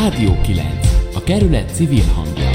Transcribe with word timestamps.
Rádió 0.00 0.40
9. 0.40 1.14
A 1.14 1.22
kerület 1.22 1.74
civil 1.74 2.04
hangja. 2.04 2.50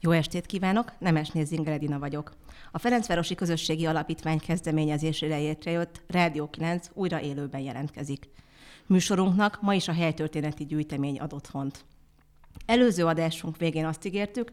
Jó 0.00 0.10
estét 0.10 0.46
kívánok, 0.46 0.92
Nemesné 0.98 1.44
Zingeredina 1.44 1.98
vagyok. 1.98 2.32
A 2.72 2.78
Ferencvárosi 2.78 3.34
Közösségi 3.34 3.86
Alapítvány 3.86 4.38
kezdeményezésére 4.38 5.36
létrejött 5.36 6.02
Rádió 6.06 6.50
9 6.50 6.90
újra 6.94 7.20
élőben 7.20 7.60
jelentkezik. 7.60 8.28
Műsorunknak 8.86 9.58
ma 9.62 9.74
is 9.74 9.88
a 9.88 9.92
helytörténeti 9.92 10.64
gyűjtemény 10.64 11.18
ad 11.18 11.32
otthont. 11.32 11.84
Előző 12.66 13.06
adásunk 13.06 13.56
végén 13.56 13.84
azt 13.84 14.04
ígértük, 14.04 14.50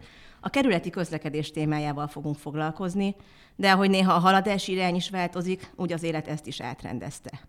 a 0.47 0.49
kerületi 0.49 0.89
közlekedés 0.89 1.51
témájával 1.51 2.07
fogunk 2.07 2.35
foglalkozni, 2.35 3.15
de 3.55 3.71
ahogy 3.71 3.89
néha 3.89 4.13
a 4.13 4.19
haladási 4.19 4.71
irány 4.71 4.95
is 4.95 5.09
változik, 5.09 5.71
úgy 5.75 5.93
az 5.93 6.03
élet 6.03 6.27
ezt 6.27 6.47
is 6.47 6.61
átrendezte. 6.61 7.39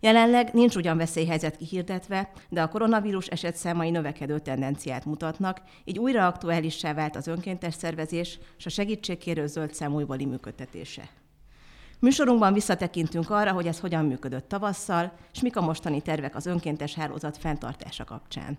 Jelenleg 0.00 0.52
nincs 0.52 0.76
ugyan 0.76 0.96
veszélyhelyzet 0.96 1.56
kihirdetve, 1.56 2.30
de 2.48 2.62
a 2.62 2.68
koronavírus 2.68 3.26
esetszámai 3.26 3.90
növekedő 3.90 4.38
tendenciát 4.38 5.04
mutatnak, 5.04 5.60
így 5.84 5.98
újra 5.98 6.26
aktuálissá 6.26 6.94
vált 6.94 7.16
az 7.16 7.26
önkéntes 7.26 7.74
szervezés 7.74 8.38
és 8.58 8.66
a 8.66 8.70
segítségkérő 8.70 9.46
zöld 9.46 9.74
szám 9.74 9.94
újbali 9.94 10.24
működtetése. 10.24 11.21
Műsorunkban 12.02 12.52
visszatekintünk 12.52 13.30
arra, 13.30 13.52
hogy 13.52 13.66
ez 13.66 13.80
hogyan 13.80 14.04
működött 14.04 14.48
tavasszal, 14.48 15.12
és 15.32 15.40
mik 15.40 15.56
a 15.56 15.60
mostani 15.60 16.00
tervek 16.00 16.34
az 16.34 16.46
önkéntes 16.46 16.94
hálózat 16.94 17.36
fenntartása 17.36 18.04
kapcsán. 18.04 18.58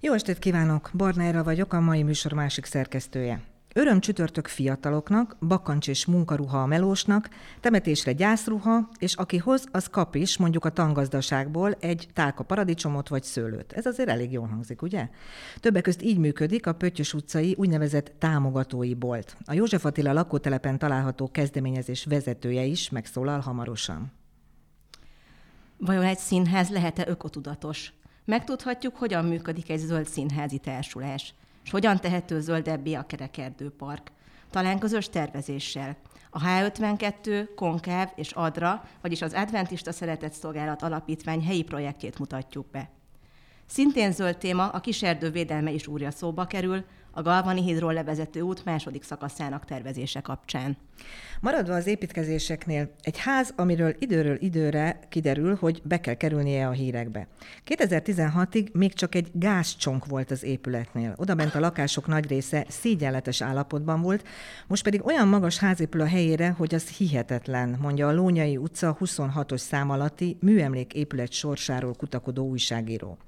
Jó 0.00 0.12
estét 0.12 0.38
kívánok! 0.38 0.90
Barnára 0.94 1.44
vagyok, 1.44 1.72
a 1.72 1.80
mai 1.80 2.02
műsor 2.02 2.32
másik 2.32 2.64
szerkesztője. 2.64 3.40
Öröm 3.78 4.00
csütörtök 4.00 4.46
fiataloknak, 4.46 5.36
bakancs 5.40 5.88
és 5.88 6.06
munkaruha 6.06 6.62
a 6.62 6.66
melósnak, 6.66 7.28
temetésre 7.60 8.12
gyászruha, 8.12 8.88
és 8.98 9.14
aki 9.14 9.36
hoz, 9.36 9.64
az 9.72 9.86
kap 9.86 10.14
is, 10.14 10.36
mondjuk 10.36 10.64
a 10.64 10.70
tangazdaságból 10.70 11.72
egy 11.80 12.08
tálka 12.12 12.44
paradicsomot 12.44 13.08
vagy 13.08 13.22
szőlőt. 13.22 13.72
Ez 13.72 13.86
azért 13.86 14.08
elég 14.08 14.32
jól 14.32 14.46
hangzik, 14.46 14.82
ugye? 14.82 15.08
Többek 15.60 15.82
közt 15.82 16.02
így 16.02 16.18
működik 16.18 16.66
a 16.66 16.72
Pöttyös 16.72 17.14
utcai 17.14 17.54
úgynevezett 17.58 18.12
támogatói 18.18 18.94
bolt. 18.94 19.36
A 19.44 19.52
József 19.52 19.84
Attila 19.84 20.12
lakótelepen 20.12 20.78
található 20.78 21.30
kezdeményezés 21.30 22.04
vezetője 22.04 22.64
is 22.64 22.90
megszólal 22.90 23.40
hamarosan. 23.40 24.12
Vajon 25.76 26.04
egy 26.04 26.18
színház 26.18 26.70
lehet-e 26.70 27.08
ökotudatos? 27.08 27.92
Megtudhatjuk, 28.24 28.96
hogyan 28.96 29.24
működik 29.24 29.70
egy 29.70 29.78
zöld 29.78 30.06
színházi 30.06 30.58
társulás– 30.58 31.34
és 31.66 31.72
hogyan 31.72 32.00
tehető 32.00 32.40
zöldebbé 32.40 32.94
a 32.94 33.06
kerekerdőpark? 33.06 34.12
Talán 34.50 34.78
közös 34.78 35.08
tervezéssel. 35.08 35.96
A 36.30 36.40
H52, 36.40 37.48
Konkáv 37.54 38.08
és 38.14 38.30
Adra, 38.30 38.84
vagyis 39.00 39.22
az 39.22 39.32
Adventista 39.32 39.92
Szeretett 39.92 40.32
Szolgálat 40.32 40.82
Alapítvány 40.82 41.44
helyi 41.44 41.62
projektjét 41.62 42.18
mutatjuk 42.18 42.70
be. 42.70 42.90
Szintén 43.66 44.12
zöld 44.12 44.36
téma 44.36 44.68
a 44.68 44.80
kiserdő 44.80 45.30
védelme 45.30 45.70
is 45.70 45.86
újra 45.86 46.10
szóba 46.10 46.44
kerül, 46.44 46.84
a 47.16 47.22
Galvani 47.22 47.62
hídról 47.62 47.92
levezető 47.92 48.40
út 48.40 48.64
második 48.64 49.02
szakaszának 49.02 49.64
tervezése 49.64 50.20
kapcsán. 50.20 50.76
Maradva 51.40 51.74
az 51.74 51.86
építkezéseknél, 51.86 52.90
egy 53.02 53.18
ház, 53.18 53.52
amiről 53.56 53.94
időről 53.98 54.36
időre 54.40 54.98
kiderül, 55.08 55.56
hogy 55.60 55.80
be 55.84 56.00
kell 56.00 56.14
kerülnie 56.14 56.66
a 56.66 56.70
hírekbe. 56.70 57.26
2016-ig 57.66 58.72
még 58.72 58.94
csak 58.94 59.14
egy 59.14 59.30
gázcsonk 59.32 60.06
volt 60.06 60.30
az 60.30 60.42
épületnél. 60.42 61.14
Oda 61.16 61.34
bent 61.34 61.54
a 61.54 61.60
lakások 61.60 62.06
nagy 62.06 62.28
része 62.28 62.64
szégyenletes 62.68 63.42
állapotban 63.42 64.00
volt, 64.00 64.24
most 64.66 64.82
pedig 64.82 65.06
olyan 65.06 65.28
magas 65.28 65.58
ház 65.58 65.80
épül 65.80 66.00
a 66.00 66.06
helyére, 66.06 66.48
hogy 66.48 66.74
az 66.74 66.88
hihetetlen, 66.88 67.76
mondja 67.80 68.08
a 68.08 68.12
Lónyai 68.12 68.56
utca 68.56 68.96
26-os 69.00 69.56
szám 69.56 69.90
alatti 69.90 70.36
műemlék 70.40 70.94
épület 70.94 71.32
sorsáról 71.32 71.94
kutakodó 71.94 72.48
újságíró. 72.48 73.18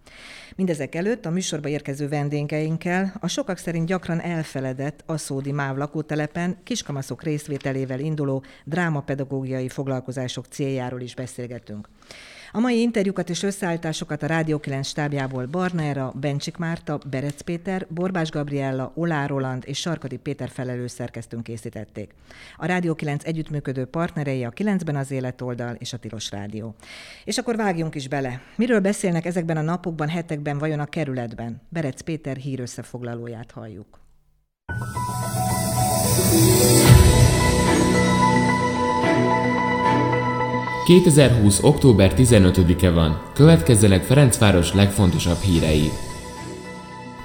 Mindezek 0.56 0.94
előtt 0.94 1.26
a 1.26 1.30
műsorba 1.30 1.68
érkező 1.68 2.08
vendégeinkkel 2.08 3.14
a 3.20 3.28
sokak 3.28 3.56
szerint 3.58 3.77
gyakran 3.84 4.20
elfeledett 4.20 5.02
Aszódi 5.06 5.52
MÁV 5.52 5.76
lakótelepen 5.76 6.56
kiskamaszok 6.64 7.22
részvételével 7.22 8.00
induló 8.00 8.42
drámapedagógiai 8.64 9.68
foglalkozások 9.68 10.46
céljáról 10.46 11.00
is 11.00 11.14
beszélgetünk. 11.14 11.88
A 12.52 12.60
mai 12.60 12.80
interjúkat 12.80 13.30
és 13.30 13.42
összeállításokat 13.42 14.22
a 14.22 14.26
Rádió 14.26 14.58
9 14.58 14.86
stábjából 14.86 15.46
Barnára, 15.46 16.12
Bencsik 16.20 16.56
Márta, 16.56 16.98
Berec 17.10 17.40
Péter, 17.40 17.86
Borbás 17.88 18.30
Gabriella, 18.30 18.92
Olá 18.94 19.26
Roland 19.26 19.62
és 19.66 19.78
Sarkadi 19.78 20.16
Péter 20.16 20.48
felelős 20.48 20.90
szerkesztőn 20.90 21.42
készítették. 21.42 22.14
A 22.56 22.66
Rádió 22.66 22.94
9 22.94 23.24
együttműködő 23.24 23.84
partnerei 23.84 24.44
a 24.44 24.50
9-ben 24.50 24.96
az 24.96 25.10
Életoldal 25.10 25.74
és 25.74 25.92
a 25.92 25.96
Tilos 25.96 26.30
Rádió. 26.30 26.74
És 27.24 27.38
akkor 27.38 27.56
vágjunk 27.56 27.94
is 27.94 28.08
bele. 28.08 28.40
Miről 28.56 28.80
beszélnek 28.80 29.24
ezekben 29.24 29.56
a 29.56 29.62
napokban, 29.62 30.08
hetekben, 30.08 30.58
vajon 30.58 30.80
a 30.80 30.86
kerületben? 30.86 31.60
Berec 31.68 32.00
Péter 32.00 32.36
hír 32.36 32.60
összefoglalóját 32.60 33.50
halljuk. 33.50 34.00
2020. 40.88 41.62
október 41.62 42.12
15-e 42.16 42.90
van, 42.90 43.20
következzenek 43.34 44.04
Ferencváros 44.04 44.74
legfontosabb 44.74 45.40
hírei. 45.40 45.90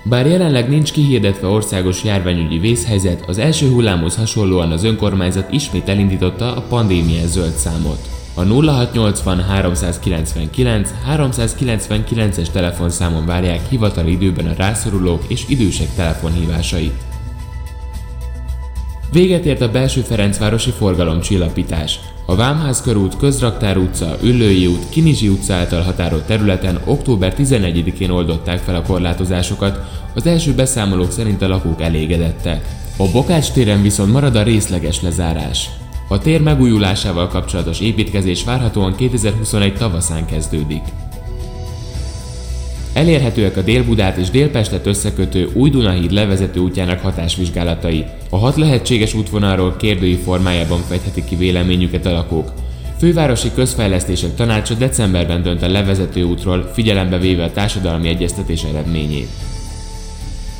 Bár 0.03 0.28
jelenleg 0.28 0.69
nincs 0.69 0.91
kihirdetve 0.91 1.47
országos 1.47 2.03
járványügyi 2.03 2.57
vészhelyzet, 2.57 3.24
az 3.28 3.38
első 3.38 3.69
hullámhoz 3.69 4.16
hasonlóan 4.16 4.72
az 4.72 4.84
önkormányzat 4.84 5.51
ismét 5.51 5.90
elindította 5.90 6.56
a 6.56 6.62
pandémia 6.62 7.28
zöld 7.28 7.53
számot. 7.53 8.09
A 8.34 8.44
0680 8.44 9.44
399 9.44 10.94
399-es 11.09 12.47
telefonszámon 12.51 13.25
várják 13.25 13.69
hivatali 13.69 14.12
időben 14.12 14.47
a 14.47 14.53
rászorulók 14.57 15.24
és 15.28 15.45
idősek 15.47 15.95
telefonhívásait. 15.95 17.12
Véget 19.13 19.46
ért 19.46 19.62
a 19.62 19.72
belső 19.72 20.01
Ferencvárosi 20.01 20.72
forgalomcsillapítás. 20.72 22.00
A 22.25 22.35
Vámház 22.35 22.81
körút, 22.81 23.18
Közraktár 23.18 23.78
utca, 23.78 24.18
Üllői 24.24 24.68
út, 24.68 24.90
Kinizsi 24.90 25.28
utca 25.28 25.53
által 25.53 25.81
határolt 25.81 26.25
területen 26.25 26.79
október 26.85 27.34
11-én 27.38 28.09
oldották 28.09 28.59
fel 28.59 28.75
a 28.75 28.81
korlátozásokat, 28.81 29.79
az 30.16 30.25
első 30.25 30.53
beszámolók 30.53 31.12
szerint 31.12 31.41
a 31.41 31.47
lakók 31.47 31.81
elégedettek. 31.81 32.68
A 32.97 33.12
Bokács 33.12 33.51
téren 33.51 33.81
viszont 33.81 34.12
marad 34.12 34.35
a 34.35 34.44
részleges 34.44 35.01
lezárás. 35.01 35.69
A 36.07 36.18
tér 36.18 36.41
megújulásával 36.41 37.28
kapcsolatos 37.28 37.80
építkezés 37.80 38.44
várhatóan 38.44 38.95
2021 38.95 39.74
tavaszán 39.74 40.25
kezdődik. 40.25 40.84
Elérhetőek 42.94 43.58
a 43.58 43.62
Dél-Budát 43.62 44.18
és 44.18 44.30
Délpestet 44.30 44.86
összekötő 44.86 45.50
új 45.54 45.70
Dunahíd 45.70 46.12
levezető 46.12 46.59
útjának 46.59 47.00
hatásvizsgálatai. 47.00 48.06
A 48.30 48.38
hat 48.38 48.56
lehetséges 48.56 49.14
útvonalról 49.14 49.76
kérdői 49.78 50.16
formájában 50.16 50.80
fejthetik 50.88 51.26
ki 51.26 51.36
véleményüket 51.36 52.06
a 52.06 52.12
lakók. 52.12 52.52
Fővárosi 53.00 53.52
Közfejlesztések 53.56 54.36
Tanácsa 54.36 54.74
decemberben 54.74 55.42
dönt 55.42 55.62
a 55.62 55.68
levezető 55.68 56.24
útról, 56.24 56.72
figyelembe 56.74 57.18
véve 57.18 57.44
a 57.44 57.52
társadalmi 57.52 58.08
egyeztetés 58.08 58.64
eredményét. 58.64 59.30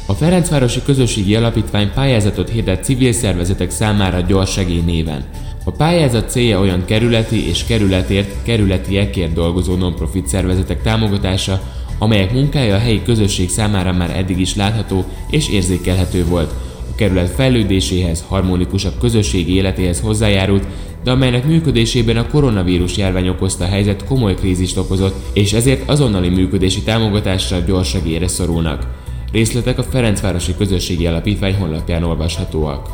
A 0.06 0.14
Ferencvárosi 0.14 0.82
Közösségi 0.86 1.36
Alapítvány 1.36 1.92
pályázatot 1.94 2.50
hirdett 2.50 2.84
civil 2.84 3.12
szervezetek 3.12 3.72
számára 3.72 4.22
gyorsegély 4.22 4.82
néven. 4.86 5.24
A 5.64 5.72
pályázat 5.72 6.30
célja 6.30 6.60
olyan 6.60 6.86
kerületi 6.86 7.48
és 7.48 7.64
kerületért, 7.64 8.44
kerületiekért 8.44 9.34
dolgozó 9.34 9.76
non-profit 9.76 10.28
szervezetek 10.28 10.82
támogatása, 10.82 11.62
amelyek 11.98 12.34
munkája 12.34 12.76
a 12.76 12.80
helyi 12.80 13.02
közösség 13.04 13.50
számára 13.50 13.94
már 13.94 14.18
eddig 14.18 14.40
is 14.40 14.56
látható 14.56 15.06
és 15.30 15.50
érzékelhető 15.50 16.26
volt. 16.26 16.54
A 16.92 16.96
kerület 16.96 17.30
fejlődéséhez, 17.30 18.24
harmonikusabb 18.28 19.00
közösségi 19.00 19.56
életéhez 19.56 20.00
hozzájárult, 20.02 20.68
de 21.04 21.12
amelynek 21.12 21.46
működésében 21.46 22.18
a 22.18 22.28
koronavírus 22.28 22.98
járvány 22.98 23.28
okozta 23.28 23.66
helyzet 23.66 24.06
komoly 24.06 24.36
krízist 24.36 24.78
okozott, 24.78 25.16
és 25.34 25.54
ezért 25.54 25.90
azonnali 25.90 26.30
működési 26.30 26.82
támogatásra 26.82 27.60
gyorsegére 27.60 28.28
szorulnak. 28.28 28.88
Részletek 29.32 29.78
a 29.78 29.84
Ferencvárosi 29.84 30.56
Közösségi 30.58 31.08
Alapítvány 31.08 31.56
honlapján 31.56 32.04
olvashatóak. 32.04 32.88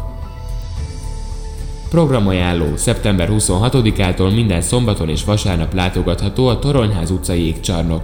Programajánló 1.90 2.76
szeptember 2.76 3.30
26-ától 3.32 4.34
minden 4.34 4.62
szombaton 4.62 5.10
és 5.10 5.24
vasárnap 5.24 5.74
látogatható 5.74 6.48
a 6.48 6.60
Toronyház 6.60 7.12
utcai 7.12 7.46
égcsarnok. 7.46 8.02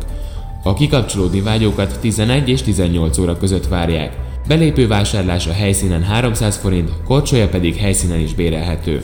A 0.67 0.73
kikapcsolódni 0.73 1.41
vágyókat 1.41 1.99
11 1.99 2.49
és 2.49 2.61
18 2.61 3.17
óra 3.17 3.37
között 3.37 3.67
várják. 3.67 4.17
Belépő 4.47 4.87
vásárlás 4.87 5.47
a 5.47 5.53
helyszínen 5.53 6.03
300 6.03 6.57
forint, 6.57 6.91
korcsolya 7.03 7.49
pedig 7.49 7.75
helyszínen 7.75 8.19
is 8.19 8.33
bérelhető. 8.33 9.03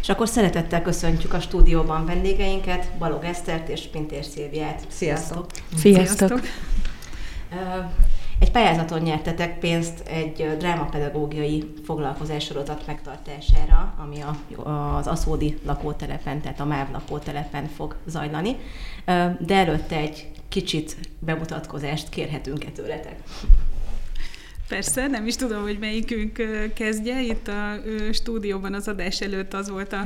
És 0.00 0.08
akkor 0.08 0.28
szeretettel 0.28 0.82
köszöntjük 0.82 1.32
a 1.32 1.40
stúdióban 1.40 2.04
vendégeinket, 2.04 2.90
Balog 2.98 3.24
Esztert 3.24 3.68
és 3.68 3.80
Pintér 3.92 4.24
Szilviát. 4.24 4.84
Sziasztok! 4.88 5.46
Sziasztok! 5.76 6.28
Sziasztok. 6.28 6.40
Egy 8.38 8.50
pályázaton 8.50 9.00
nyertetek 9.00 9.58
pénzt 9.58 10.08
egy 10.08 10.56
drámapedagógiai 10.58 11.72
foglalkozássorozat 11.84 12.86
megtartására, 12.86 13.94
ami 13.98 14.20
a, 14.20 14.96
az 14.96 15.06
Aszódi 15.06 15.58
lakótelepen, 15.64 16.40
tehát 16.40 16.60
a 16.60 16.64
MÁV 16.64 16.90
lakótelepen 16.92 17.66
fog 17.66 17.96
zajlani. 18.06 18.56
De 19.38 19.54
előtte 19.54 19.96
egy 19.96 20.30
kicsit 20.48 20.96
bemutatkozást 21.18 22.08
kérhetünk-e 22.08 22.70
tőletek? 22.70 23.22
Persze, 24.68 25.06
nem 25.06 25.26
is 25.26 25.36
tudom, 25.36 25.62
hogy 25.62 25.78
melyikünk 25.78 26.42
kezdje. 26.74 27.22
Itt 27.22 27.48
a 27.48 27.80
stúdióban 28.12 28.74
az 28.74 28.88
adás 28.88 29.20
előtt 29.20 29.54
az 29.54 29.68
volt 29.68 29.92
a, 29.92 30.04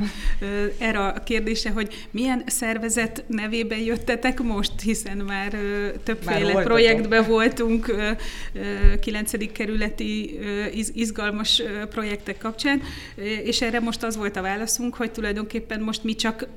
erre 0.77 0.99
a 0.99 1.23
kérdése, 1.23 1.69
hogy 1.69 2.07
milyen 2.11 2.43
szervezet 2.45 3.23
nevében 3.27 3.79
jöttetek 3.79 4.41
most, 4.41 4.81
hiszen 4.81 5.17
már 5.17 5.55
többféle 6.03 6.53
már 6.53 6.63
projektbe 6.63 7.21
voltunk, 7.21 7.95
9. 9.01 9.51
kerületi 9.51 10.39
izgalmas 10.93 11.61
projektek 11.89 12.37
kapcsán, 12.37 12.81
és 13.43 13.61
erre 13.61 13.79
most 13.79 14.03
az 14.03 14.17
volt 14.17 14.35
a 14.35 14.41
válaszunk, 14.41 14.95
hogy 14.95 15.11
tulajdonképpen 15.11 15.81
most 15.81 16.03
mi 16.03 16.15
csak 16.15 16.47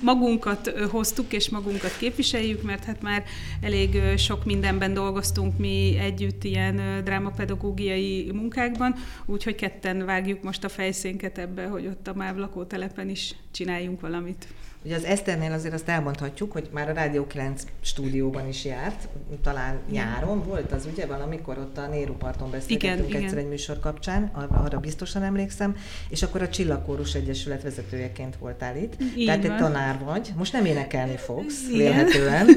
magunkat 0.00 0.68
hoztuk 0.90 1.32
és 1.32 1.48
magunkat 1.48 1.96
képviseljük, 1.96 2.62
mert 2.62 2.84
hát 2.84 3.02
már 3.02 3.24
elég 3.60 4.02
sok 4.16 4.44
mindenben 4.44 4.94
dolgoztunk 4.94 5.58
mi 5.58 5.96
együtt 5.98 6.44
ilyen 6.44 7.04
drámapedagógiai 7.04 8.30
munkákban, 8.32 8.94
úgyhogy 9.26 9.54
ketten 9.54 10.04
vágjuk 10.04 10.42
most 10.42 10.64
a 10.64 10.68
fejszénket 10.68 11.38
ebbe, 11.38 11.66
hogy 11.66 11.86
ott 11.86 12.08
a 12.08 12.14
MÁV 12.14 12.36
lakótelepen 12.36 13.08
is 13.08 13.34
csináljunk 13.50 14.00
valamit. 14.00 14.46
Ugye 14.84 14.96
az 14.96 15.04
Eszternél 15.04 15.52
azért 15.52 15.74
azt 15.74 15.88
elmondhatjuk, 15.88 16.52
hogy 16.52 16.68
már 16.72 16.88
a 16.88 16.92
Rádió 16.92 17.26
9 17.26 17.62
stúdióban 17.80 18.48
is 18.48 18.64
járt, 18.64 19.08
talán 19.42 19.78
nyáron 19.90 20.42
volt 20.44 20.72
az, 20.72 20.88
ugye, 20.92 21.06
valamikor 21.06 21.58
ott 21.58 21.78
a 21.78 21.86
Néru 21.86 22.14
parton 22.14 22.50
beszélgettünk 22.50 23.08
igen, 23.08 23.22
egyszer 23.22 23.32
igen. 23.32 23.44
egy 23.44 23.50
műsor 23.50 23.80
kapcsán, 23.80 24.30
arra 24.48 24.78
biztosan 24.78 25.22
emlékszem, 25.22 25.76
és 26.08 26.22
akkor 26.22 26.42
a 26.42 26.48
Csillagkórus 26.48 27.14
Egyesület 27.14 27.62
vezetőjeként 27.62 28.36
voltál 28.36 28.76
itt. 28.76 28.94
Így 29.16 29.26
Tehát 29.26 29.60
van. 29.60 29.71
Tanár 29.72 29.98
vagy, 30.04 30.32
most 30.36 30.52
nem 30.52 30.64
énekelni 30.64 31.16
fogsz, 31.16 31.66
vélhetően, 31.66 32.48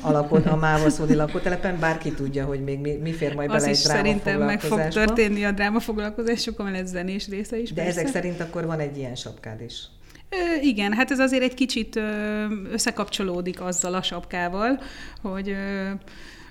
a, 0.00 0.10
lakó, 0.10 0.38
a 0.44 0.56
Mávaszódi 0.56 1.14
lakótelepen, 1.14 1.78
bárki 1.78 2.12
tudja, 2.12 2.44
hogy 2.44 2.64
még 2.64 2.78
mi, 2.78 2.92
mi 2.92 3.12
fér 3.12 3.34
majd 3.34 3.50
az 3.50 3.56
bele 3.56 3.68
egy 3.68 3.74
szerintem 3.74 4.40
meg 4.40 4.60
fog 4.60 4.88
történni 4.88 5.44
a 5.44 5.52
drámafoglalkozásokon, 5.52 6.66
mert 6.66 6.82
ez 6.82 6.90
zenés 6.90 7.28
része 7.28 7.58
is. 7.58 7.72
De 7.72 7.82
persze. 7.82 8.00
ezek 8.00 8.12
szerint 8.12 8.40
akkor 8.40 8.66
van 8.66 8.78
egy 8.78 8.96
ilyen 8.96 9.14
sapkád 9.14 9.60
is. 9.60 9.82
Ö, 10.28 10.62
igen, 10.62 10.92
hát 10.92 11.10
ez 11.10 11.18
azért 11.18 11.42
egy 11.42 11.54
kicsit 11.54 11.96
ö, 11.96 12.44
összekapcsolódik 12.72 13.60
azzal 13.60 13.94
a 13.94 14.02
sapkával, 14.02 14.80
hogy 15.22 15.48
ö, 15.48 15.90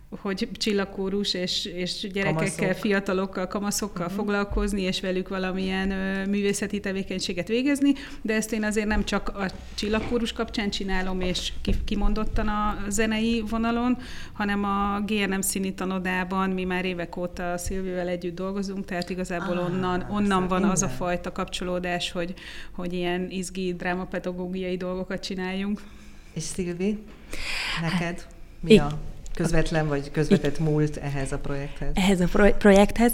hogy 0.09 0.49
csillagkórus 0.53 1.33
és, 1.33 1.65
és 1.65 2.07
gyerekekkel, 2.13 2.55
Kamaszok. 2.55 2.81
fiatalokkal, 2.81 3.47
kamaszokkal 3.47 4.05
uh-huh. 4.05 4.17
foglalkozni, 4.17 4.81
és 4.81 5.01
velük 5.01 5.27
valamilyen 5.27 5.91
ö, 5.91 6.25
művészeti 6.25 6.79
tevékenységet 6.79 7.47
végezni, 7.47 7.93
de 8.21 8.33
ezt 8.33 8.53
én 8.53 8.63
azért 8.63 8.87
nem 8.87 9.03
csak 9.03 9.29
a 9.29 9.51
csillagkórus 9.75 10.33
kapcsán 10.33 10.69
csinálom, 10.69 11.21
és 11.21 11.53
kimondottan 11.85 12.47
a 12.47 12.77
zenei 12.89 13.43
vonalon, 13.49 13.97
hanem 14.33 14.63
a 14.63 15.01
GNM 15.05 15.41
színi 15.41 15.73
tanodában 15.73 16.49
mi 16.49 16.63
már 16.63 16.85
évek 16.85 17.17
óta 17.17 17.57
Szilvivel 17.57 18.07
együtt 18.07 18.35
dolgozunk, 18.35 18.85
tehát 18.85 19.09
igazából 19.09 19.57
ah, 19.57 19.65
onnan, 19.65 20.07
onnan 20.09 20.47
van 20.47 20.63
az 20.63 20.81
a 20.81 20.87
fajta 20.87 21.31
kapcsolódás, 21.31 22.11
hogy, 22.11 22.33
hogy 22.71 22.93
ilyen 22.93 23.29
izgi, 23.29 23.73
drámapedagógiai 23.73 24.77
dolgokat 24.77 25.21
csináljunk. 25.21 25.81
És 26.33 26.43
Szilvi, 26.43 27.03
neked 27.81 28.27
mi 28.59 28.77
a 28.77 28.99
közvetlen 29.37 29.87
vagy 29.87 30.11
közvetett 30.11 30.59
múlt 30.59 30.97
ehhez 30.97 31.31
a 31.31 31.37
projekthez? 31.37 31.89
Ehhez 31.93 32.19
a 32.19 32.25
pro- 32.31 32.57
projekthez? 32.57 33.13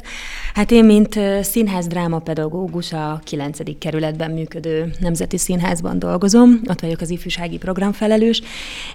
Hát 0.53 0.71
én, 0.71 0.85
mint 0.85 1.19
színház 1.41 1.87
drámapedagógus 1.87 2.93
a 2.93 3.21
9. 3.23 3.77
kerületben 3.79 4.31
működő 4.31 4.93
Nemzeti 4.99 5.37
Színházban 5.37 5.99
dolgozom, 5.99 6.61
ott 6.69 6.81
vagyok 6.81 7.01
az 7.01 7.09
ifjúsági 7.09 7.57
programfelelős, 7.57 8.41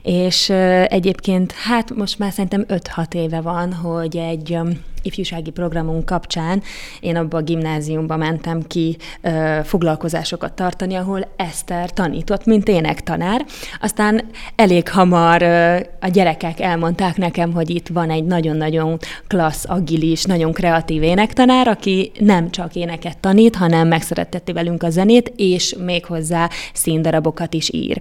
és 0.02 0.50
egyébként 0.88 1.52
hát 1.52 1.94
most 1.94 2.18
már 2.18 2.32
szerintem 2.32 2.64
5-6 2.68 3.14
éve 3.14 3.40
van, 3.40 3.72
hogy 3.72 4.16
egy 4.16 4.58
ifjúsági 5.02 5.50
programunk 5.50 6.04
kapcsán 6.04 6.62
én 7.00 7.16
abba 7.16 7.36
a 7.36 7.42
gimnáziumba 7.42 8.16
mentem 8.16 8.62
ki 8.66 8.96
ö, 9.20 9.58
foglalkozásokat 9.64 10.52
tartani, 10.52 10.94
ahol 10.94 11.28
Eszter 11.36 11.92
tanított, 11.92 12.44
mint 12.44 12.68
énektanár. 12.68 13.44
Aztán 13.80 14.22
elég 14.56 14.88
hamar 14.88 15.42
ö, 15.42 15.76
a 16.00 16.08
gyerekek 16.08 16.60
elmondták 16.60 17.16
nekem, 17.16 17.52
hogy 17.52 17.70
itt 17.70 17.88
van 17.88 18.10
egy 18.10 18.24
nagyon-nagyon 18.24 18.98
klassz, 19.26 19.64
agilis, 19.68 20.24
nagyon 20.24 20.52
kreatív 20.52 21.02
énektanár, 21.02 21.68
aki 21.68 22.12
nem 22.18 22.50
csak 22.50 22.74
éneket 22.74 23.18
tanít, 23.18 23.56
hanem 23.56 23.88
megszeretteti 23.88 24.52
velünk 24.52 24.82
a 24.82 24.90
zenét, 24.90 25.32
és 25.36 25.74
méghozzá 25.84 26.48
színdarabokat 26.72 27.54
is 27.54 27.70
ír. 27.72 28.00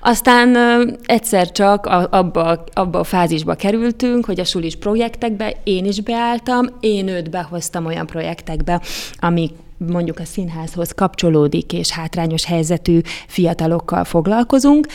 Aztán 0.00 0.54
ö, 0.54 0.90
egyszer 1.04 1.52
csak 1.52 1.86
a, 1.86 2.08
abba, 2.10 2.64
abba 2.72 2.98
a 2.98 3.04
fázisba 3.04 3.54
kerültünk, 3.54 4.24
hogy 4.24 4.40
a 4.40 4.44
sulis 4.44 4.76
projektekbe 4.76 5.52
én 5.64 5.84
is 5.84 6.00
beálltam, 6.00 6.33
csináltam, 6.34 6.76
én 6.80 7.08
őt 7.08 7.30
behoztam 7.30 7.86
olyan 7.86 8.06
projektekbe, 8.06 8.80
amik 9.16 9.50
mondjuk 9.88 10.18
a 10.18 10.24
színházhoz 10.24 10.92
kapcsolódik, 10.92 11.72
és 11.72 11.90
hátrányos 11.90 12.44
helyzetű 12.44 13.00
fiatalokkal 13.26 14.04
foglalkozunk. 14.04 14.86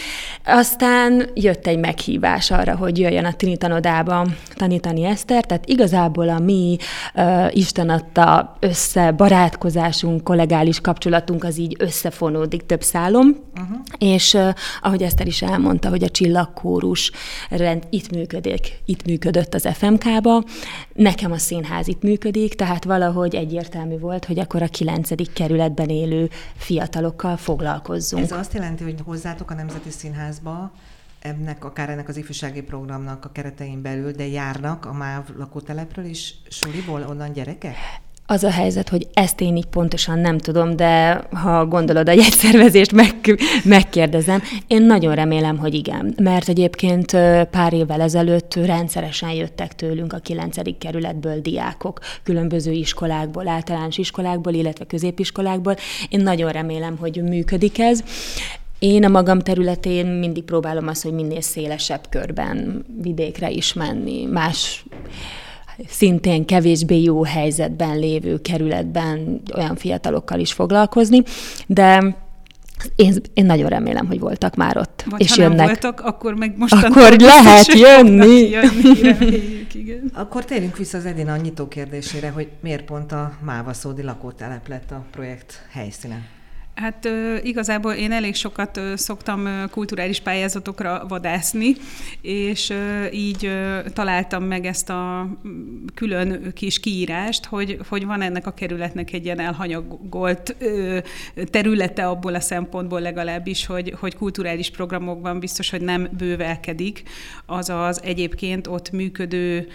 Aztán 0.46 1.30
jött 1.34 1.68
egy 1.68 1.80
meghívás 1.80 2.52
arra, 2.52 2.76
hogy 2.76 3.00
jöjjön 3.00 3.26
a 3.26 3.34
Tinitanodába 3.34 4.26
tanítani 4.54 5.04
Eszter, 5.04 5.46
tehát 5.46 5.70
igazából 5.70 6.30
a 6.30 6.40
mi 6.40 6.78
uh, 7.16 7.56
Isten 7.56 7.90
adta 7.90 8.58
össze 8.60 9.12
barátkozásunk, 9.12 10.24
kollegális 10.24 10.82
kapcsolatunk 10.82 11.44
az 11.44 11.58
így 11.58 11.76
összefonódik 11.80 12.66
több 12.66 12.82
szálom, 12.82 13.28
uh-huh. 13.28 13.78
és 13.98 14.34
uh, 14.34 14.50
ahogy 14.82 15.04
Eszter 15.04 15.28
is 15.28 15.42
elmondta, 15.42 15.90
hogy 15.90 16.04
a 16.04 16.10
csillagkórus 16.10 17.12
rend 17.50 17.84
itt 17.90 18.12
működik, 18.12 18.80
itt 18.86 19.06
működött 19.06 19.54
az 19.54 19.68
FMK-ba, 19.74 20.44
nekem 20.94 21.32
a 21.32 21.38
színház 21.38 21.88
itt 21.88 22.02
működik, 22.02 22.54
tehát 22.54 22.84
valahogy 22.84 23.36
egyértelmű 23.36 23.98
volt, 24.00 24.26
hogy 24.26 24.40
akkor 24.40 24.62
a 24.62 24.68
9. 24.80 25.34
kerületben 25.34 25.90
élő 25.90 26.30
fiatalokkal 26.56 27.38
foglalkozzunk. 27.38 28.24
Ez 28.24 28.31
azt 28.31 28.54
jelenti, 28.54 28.84
hogy 28.84 29.02
hozzátok 29.06 29.52
a 29.52 29.54
Nemzeti 29.54 29.90
Színházba 29.90 30.72
ennek, 31.20 31.66
akár 31.66 31.90
ennek 31.90 32.08
az 32.08 32.18
ifjúsági 32.18 32.62
programnak 32.62 33.26
a 33.26 33.31
keretein 33.31 33.81
belül, 33.81 34.12
de 34.12 34.28
járnak 34.28 34.86
a 34.86 34.94
MÁV 34.94 35.30
lakótelepről 35.38 36.06
is 36.06 36.36
suliból 36.50 37.06
onnan 37.09 37.33
gyerekek? 37.33 37.76
Az 38.31 38.44
a 38.44 38.52
helyzet, 38.52 38.90
hogy 38.90 39.07
ezt 39.14 39.42
én 39.42 39.56
így 39.56 39.66
pontosan 39.66 40.19
nem 40.19 40.38
tudom, 40.38 40.76
de 40.76 41.21
ha 41.31 41.66
gondolod 41.66 42.09
a 42.09 42.12
jegyszervezést, 42.12 42.92
meg, 42.92 43.40
megkérdezem. 43.64 44.42
Én 44.68 44.81
nagyon 44.81 45.16
remélem, 45.16 45.57
hogy 45.57 45.74
igen, 45.74 46.14
mert 46.18 46.50
egyébként 46.50 47.12
pár 47.52 47.74
évvel 47.74 48.02
ezelőtt 48.02 48.54
rendszeresen 48.54 49.31
jöttek 49.31 49.76
tőlünk 49.76 50.14
a 50.14 50.18
9. 50.18 50.78
kerületből 50.78 51.42
diákok, 51.42 52.00
különböző 52.24 52.71
iskolákból, 52.71 53.48
általános 53.48 53.98
iskolákból, 53.98 54.54
illetve 54.54 54.86
középiskolákból. 54.86 55.76
Én 56.09 56.21
nagyon 56.21 56.52
remélem, 56.52 56.98
hogy 56.98 57.21
működik 57.24 57.80
ez. 57.80 58.04
Én 58.80 59.06
a 59.06 59.09
magam 59.09 59.40
területén 59.40 60.06
mindig 60.06 60.44
próbálom 60.44 60.88
azt, 60.88 61.04
hogy 61.04 61.14
minél 61.14 61.42
szélesebb 61.42 62.02
körben 62.09 62.86
vidékre 63.02 63.50
is 63.50 63.74
menni, 63.74 64.26
más 64.26 64.83
szintén 65.88 66.45
kevésbé 66.45 67.02
jó 67.02 67.24
helyzetben 67.24 68.00
lévő 68.00 68.42
kerületben 68.42 69.42
olyan 69.56 69.76
fiatalokkal 69.76 70.40
is 70.40 70.54
foglalkozni, 70.54 71.24
de 71.68 72.18
én, 72.95 73.16
én 73.33 73.45
nagyon 73.45 73.69
remélem, 73.69 74.07
hogy 74.07 74.19
voltak 74.19 74.56
már 74.56 74.78
ott, 74.78 75.06
Vagy 75.09 75.21
és 75.21 75.36
ha 75.36 75.42
jönnek. 75.42 75.57
nem 75.57 75.66
voltak, 75.66 76.00
akkor 76.00 76.33
meg 76.33 76.57
most 76.57 76.74
Akkor 76.74 77.16
lehet 77.19 77.66
jönni. 77.74 78.50
jönni 78.50 79.68
igen. 79.74 80.12
Akkor 80.14 80.45
térjünk 80.45 80.78
vissza 80.78 80.98
az 80.98 81.06
Edina 81.06 81.36
nyitó 81.36 81.68
kérdésére, 81.68 82.30
hogy 82.30 82.48
miért 82.59 82.83
pont 82.86 83.12
a 83.12 83.31
Mávaszódi 83.45 84.04
lakótelep 84.04 84.68
lett 84.68 84.92
a 84.92 85.04
projekt 85.12 85.66
helyszíne? 85.71 86.21
Hát 86.80 87.09
igazából 87.44 87.94
én 87.94 88.12
elég 88.12 88.36
sokat 88.36 88.81
szoktam 88.95 89.68
kulturális 89.71 90.19
pályázatokra 90.19 91.06
vadászni, 91.07 91.76
és 92.21 92.74
így 93.12 93.52
találtam 93.94 94.44
meg 94.44 94.66
ezt 94.66 94.90
a 94.90 95.28
külön 95.94 96.54
kis 96.54 96.80
kiírást, 96.80 97.45
hogy, 97.45 97.80
hogy 97.90 98.06
van 98.06 98.21
ennek 98.21 98.48
a 98.48 98.52
kerületnek 98.52 99.14
egy 99.14 99.26
ilyen 99.26 99.40
elhanyagolt 99.40 100.56
területe 101.50 102.07
abból 102.07 102.36
a 102.36 102.40
szempontból 102.40 103.02
legalábbis, 103.02 103.66
hogy, 103.66 103.94
hogy 104.00 104.16
kulturális 104.16 104.69
programokban 104.69 105.40
biztos, 105.40 105.69
hogy 105.69 105.81
nem 105.81 106.07
bővelkedik, 106.18 107.04
azaz 107.45 108.02
egyébként 108.04 108.68
ott 108.68 108.92
működő 108.92 109.68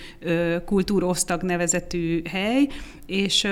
kultúrosztag 0.64 1.42
nevezetű 1.42 2.22
hely, 2.28 2.68
és 3.06 3.46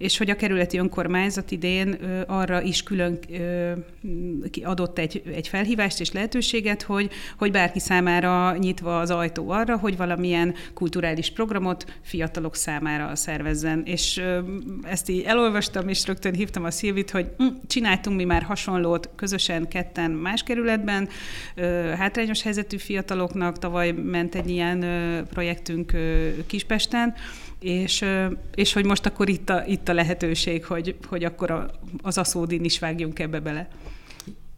és 0.00 0.18
hogy 0.18 0.30
a 0.30 0.36
kerületi 0.36 0.78
önkormányzat 0.78 1.50
idén 1.50 1.98
arra 2.26 2.62
is 2.62 2.82
külön 2.82 3.18
adott 4.62 4.98
egy, 4.98 5.22
egy 5.34 5.48
felhívást 5.48 6.00
és 6.00 6.12
lehetőséget, 6.12 6.82
hogy, 6.82 7.10
hogy 7.38 7.50
bárki 7.50 7.78
számára 7.78 8.56
nyitva 8.56 8.98
az 8.98 9.10
ajtó 9.10 9.50
arra, 9.50 9.76
hogy 9.76 9.96
valamilyen 9.96 10.54
kulturális 10.74 11.30
programot 11.30 11.84
fiatalok 12.02 12.56
számára 12.56 13.16
szervezzen. 13.16 13.82
És 13.84 14.22
ezt 14.82 15.08
így 15.08 15.22
elolvastam, 15.22 15.88
és 15.88 16.06
rögtön 16.06 16.34
hívtam 16.34 16.64
a 16.64 16.70
Szilvit, 16.70 17.10
hogy 17.10 17.30
hm, 17.36 17.46
csináltunk 17.66 18.16
mi 18.16 18.24
már 18.24 18.42
hasonlót 18.42 19.08
közösen 19.16 19.68
ketten 19.68 20.10
más 20.10 20.42
kerületben, 20.42 21.08
hátrányos 21.96 22.42
helyzetű 22.42 22.76
fiataloknak, 22.76 23.58
tavaly 23.58 23.90
ment 23.90 24.34
egy 24.34 24.50
ilyen 24.50 24.84
projektünk 25.30 25.92
Kispesten, 26.46 27.14
és, 27.60 28.04
és 28.54 28.72
hogy 28.72 28.84
most 28.84 29.06
akkor 29.06 29.28
itt 29.28 29.50
a, 29.50 29.64
itt 29.66 29.88
a 29.88 29.92
lehetőség, 29.92 30.64
hogy, 30.64 30.96
hogy 31.08 31.24
akkor 31.24 31.50
a, 31.50 31.70
az 32.02 32.18
aszódin 32.18 32.64
is 32.64 32.78
vágjunk 32.78 33.18
ebbe 33.18 33.40
bele. 33.40 33.68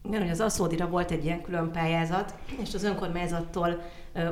Igen, 0.07 0.21
hogy 0.21 0.29
az 0.29 0.39
aszódira 0.39 0.87
volt 0.87 1.11
egy 1.11 1.25
ilyen 1.25 1.41
külön 1.41 1.71
pályázat, 1.71 2.33
és 2.61 2.73
az 2.73 2.83
önkormányzattól 2.83 3.81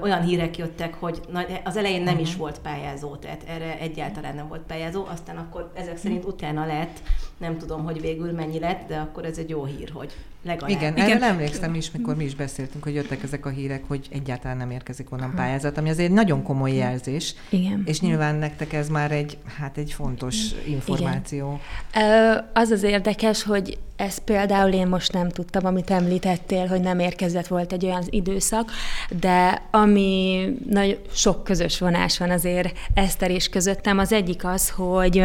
olyan 0.01 0.21
hírek 0.21 0.57
jöttek, 0.57 0.93
hogy 0.93 1.21
az 1.63 1.77
elején 1.77 2.01
nem 2.01 2.19
is 2.19 2.35
volt 2.35 2.59
pályázó, 2.59 3.15
tehát 3.15 3.43
erre 3.47 3.79
egyáltalán 3.79 4.35
nem 4.35 4.47
volt 4.47 4.61
pályázó, 4.61 5.05
aztán 5.05 5.37
akkor 5.37 5.71
ezek 5.75 5.97
szerint 5.97 6.25
utána 6.25 6.65
lett, 6.65 7.01
nem 7.41 7.57
tudom, 7.57 7.83
hogy 7.83 8.01
végül 8.01 8.31
mennyi 8.31 8.59
lett, 8.59 8.87
de 8.87 8.97
akkor 8.97 9.25
ez 9.25 9.37
egy 9.37 9.49
jó 9.49 9.65
hír, 9.65 9.91
hogy 9.93 10.13
legalább. 10.43 10.69
Igen, 10.69 10.95
Igen. 10.95 11.09
erre 11.09 11.25
emlékszem 11.25 11.73
is, 11.73 11.91
mikor 11.91 12.15
mi 12.15 12.23
is 12.23 12.35
beszéltünk, 12.35 12.83
hogy 12.83 12.93
jöttek 12.93 13.23
ezek 13.23 13.45
a 13.45 13.49
hírek, 13.49 13.83
hogy 13.87 14.07
egyáltalán 14.11 14.57
nem 14.57 14.71
érkezik 14.71 15.11
onnan 15.11 15.33
pályázat, 15.35 15.77
ami 15.77 15.89
azért 15.89 16.09
egy 16.09 16.15
nagyon 16.15 16.43
komoly 16.43 16.73
jelzés. 16.73 17.35
Igen. 17.49 17.83
És 17.85 17.99
nyilván 17.99 18.35
nektek 18.35 18.73
ez 18.73 18.89
már 18.89 19.11
egy, 19.11 19.37
hát 19.59 19.77
egy 19.77 19.93
fontos 19.93 20.35
információ. 20.67 21.59
Igen. 21.93 22.49
Az 22.53 22.69
az 22.69 22.83
érdekes, 22.83 23.43
hogy 23.43 23.77
ez 23.95 24.17
például 24.17 24.71
én 24.71 24.87
most 24.87 25.13
nem 25.13 25.29
tudtam, 25.29 25.65
amit 25.65 25.91
említettél, 25.91 26.67
hogy 26.67 26.81
nem 26.81 26.99
érkezett 26.99 27.47
volt 27.47 27.73
egy 27.73 27.85
olyan 27.85 28.03
időszak, 28.09 28.71
de 29.19 29.61
ami 29.71 30.45
nagy, 30.69 30.99
sok 31.13 31.43
közös 31.43 31.79
vonás 31.79 32.17
van 32.17 32.29
azért 32.29 32.77
Eszter 32.93 33.31
és 33.31 33.49
közöttem. 33.49 33.97
Az 33.97 34.11
egyik 34.11 34.45
az, 34.45 34.69
hogy 34.69 35.23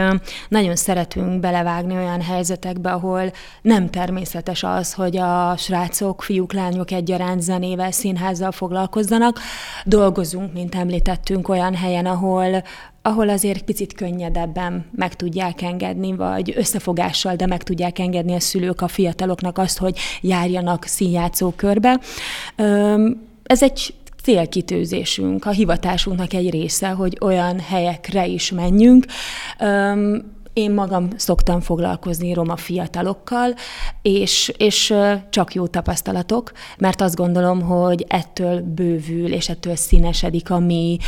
nagyon 0.49 0.77
szeretünk 0.77 1.41
belevágni 1.41 1.95
olyan 1.95 2.06
helyzetekbe, 2.07 2.91
ahol 2.91 3.33
nem 3.63 3.91
természetes 3.91 4.63
az, 4.63 4.93
hogy 4.93 5.17
a 5.17 5.55
srácok, 5.57 6.23
fiúk, 6.23 6.53
lányok 6.53 6.91
egyaránt 6.91 7.43
zenével, 7.43 7.91
színházzal 7.91 8.53
foglalkozzanak. 8.53 9.39
Dolgozunk, 9.85 10.53
mint 10.53 10.75
említettünk, 10.75 11.49
olyan 11.49 11.75
helyen, 11.75 12.07
ahol 12.07 12.63
ahol 13.03 13.29
azért 13.29 13.63
picit 13.63 13.93
könnyedebben 13.93 14.87
meg 14.97 15.15
tudják 15.15 15.63
engedni, 15.63 16.17
vagy 16.17 16.53
összefogással, 16.57 17.37
de 17.37 17.47
meg 17.47 17.63
tudják 17.63 17.99
engedni 17.99 18.35
a 18.35 18.41
szülők 18.41 18.81
a 18.81 18.89
fiataloknak 18.89 19.59
azt, 19.59 19.79
hogy 19.79 19.99
járjanak 20.21 20.85
színjátszó 20.85 21.51
körbe. 21.57 22.01
Ez 23.43 23.63
egy 23.63 23.95
célkitőzésünk, 24.23 25.45
a 25.45 25.51
hivatásunknak 25.51 26.33
egy 26.33 26.51
része, 26.51 26.89
hogy 26.89 27.19
olyan 27.21 27.61
helyekre 27.61 28.27
is 28.27 28.51
menjünk. 28.51 29.05
Én 30.57 30.71
magam 30.71 31.09
szoktam 31.17 31.61
foglalkozni 31.61 32.33
roma 32.33 32.57
fiatalokkal, 32.57 33.55
és, 34.03 34.53
és 34.57 34.95
csak 35.31 35.55
jó 35.55 35.67
tapasztalatok, 35.67 36.53
mert 36.79 37.01
azt 37.01 37.15
gondolom, 37.15 37.63
hogy 37.63 38.05
ettől 38.09 38.61
bővül, 38.61 39.33
és 39.33 39.49
ettől 39.49 39.77
színesedik 39.77 40.51
a 40.51 40.59
mi 40.59 40.99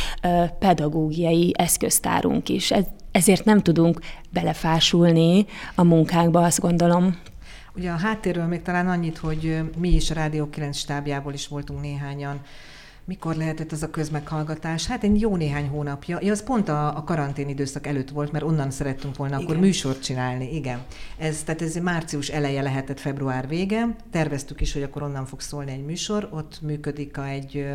pedagógiai 0.59 1.53
eszköztárunk 1.57 2.49
is. 2.49 2.71
Ez, 2.71 2.85
ezért 3.11 3.45
nem 3.45 3.61
tudunk 3.61 3.99
belefásulni 4.29 5.45
a 5.75 5.83
munkánkba, 5.83 6.41
azt 6.41 6.59
gondolom. 6.59 7.17
Ugye 7.75 7.91
a 7.91 7.97
háttérről 7.97 8.45
még 8.45 8.61
talán 8.61 8.87
annyit, 8.87 9.17
hogy 9.17 9.59
mi 9.77 9.89
is 9.89 10.11
a 10.11 10.13
Rádió 10.13 10.49
9 10.49 10.77
stábjából 10.77 11.33
is 11.33 11.47
voltunk 11.47 11.81
néhányan, 11.81 12.41
mikor 13.09 13.35
lehetett 13.35 13.71
az 13.71 13.83
a 13.83 13.89
közmeghallgatás? 13.89 14.87
Hát 14.87 15.03
egy 15.03 15.21
jó 15.21 15.35
néhány 15.35 15.67
hónapja. 15.67 16.17
Ja, 16.21 16.31
az 16.31 16.43
pont 16.43 16.69
a, 16.69 16.97
a 16.97 17.03
karantén 17.03 17.49
időszak 17.49 17.87
előtt 17.87 18.09
volt, 18.09 18.31
mert 18.31 18.43
onnan 18.43 18.71
szerettünk 18.71 19.15
volna 19.15 19.35
igen. 19.35 19.47
akkor 19.47 19.59
műsort 19.59 20.03
csinálni. 20.03 20.55
Igen. 20.55 20.79
Ez, 21.17 21.43
tehát 21.43 21.61
ez 21.61 21.75
március 21.75 22.27
eleje 22.27 22.61
lehetett, 22.61 22.99
február 22.99 23.47
vége. 23.47 23.95
Terveztük 24.11 24.61
is, 24.61 24.73
hogy 24.73 24.83
akkor 24.83 25.03
onnan 25.03 25.25
fog 25.25 25.41
szólni 25.41 25.71
egy 25.71 25.85
műsor. 25.85 26.29
Ott 26.31 26.61
működik 26.61 27.17
a 27.17 27.27
egy 27.27 27.65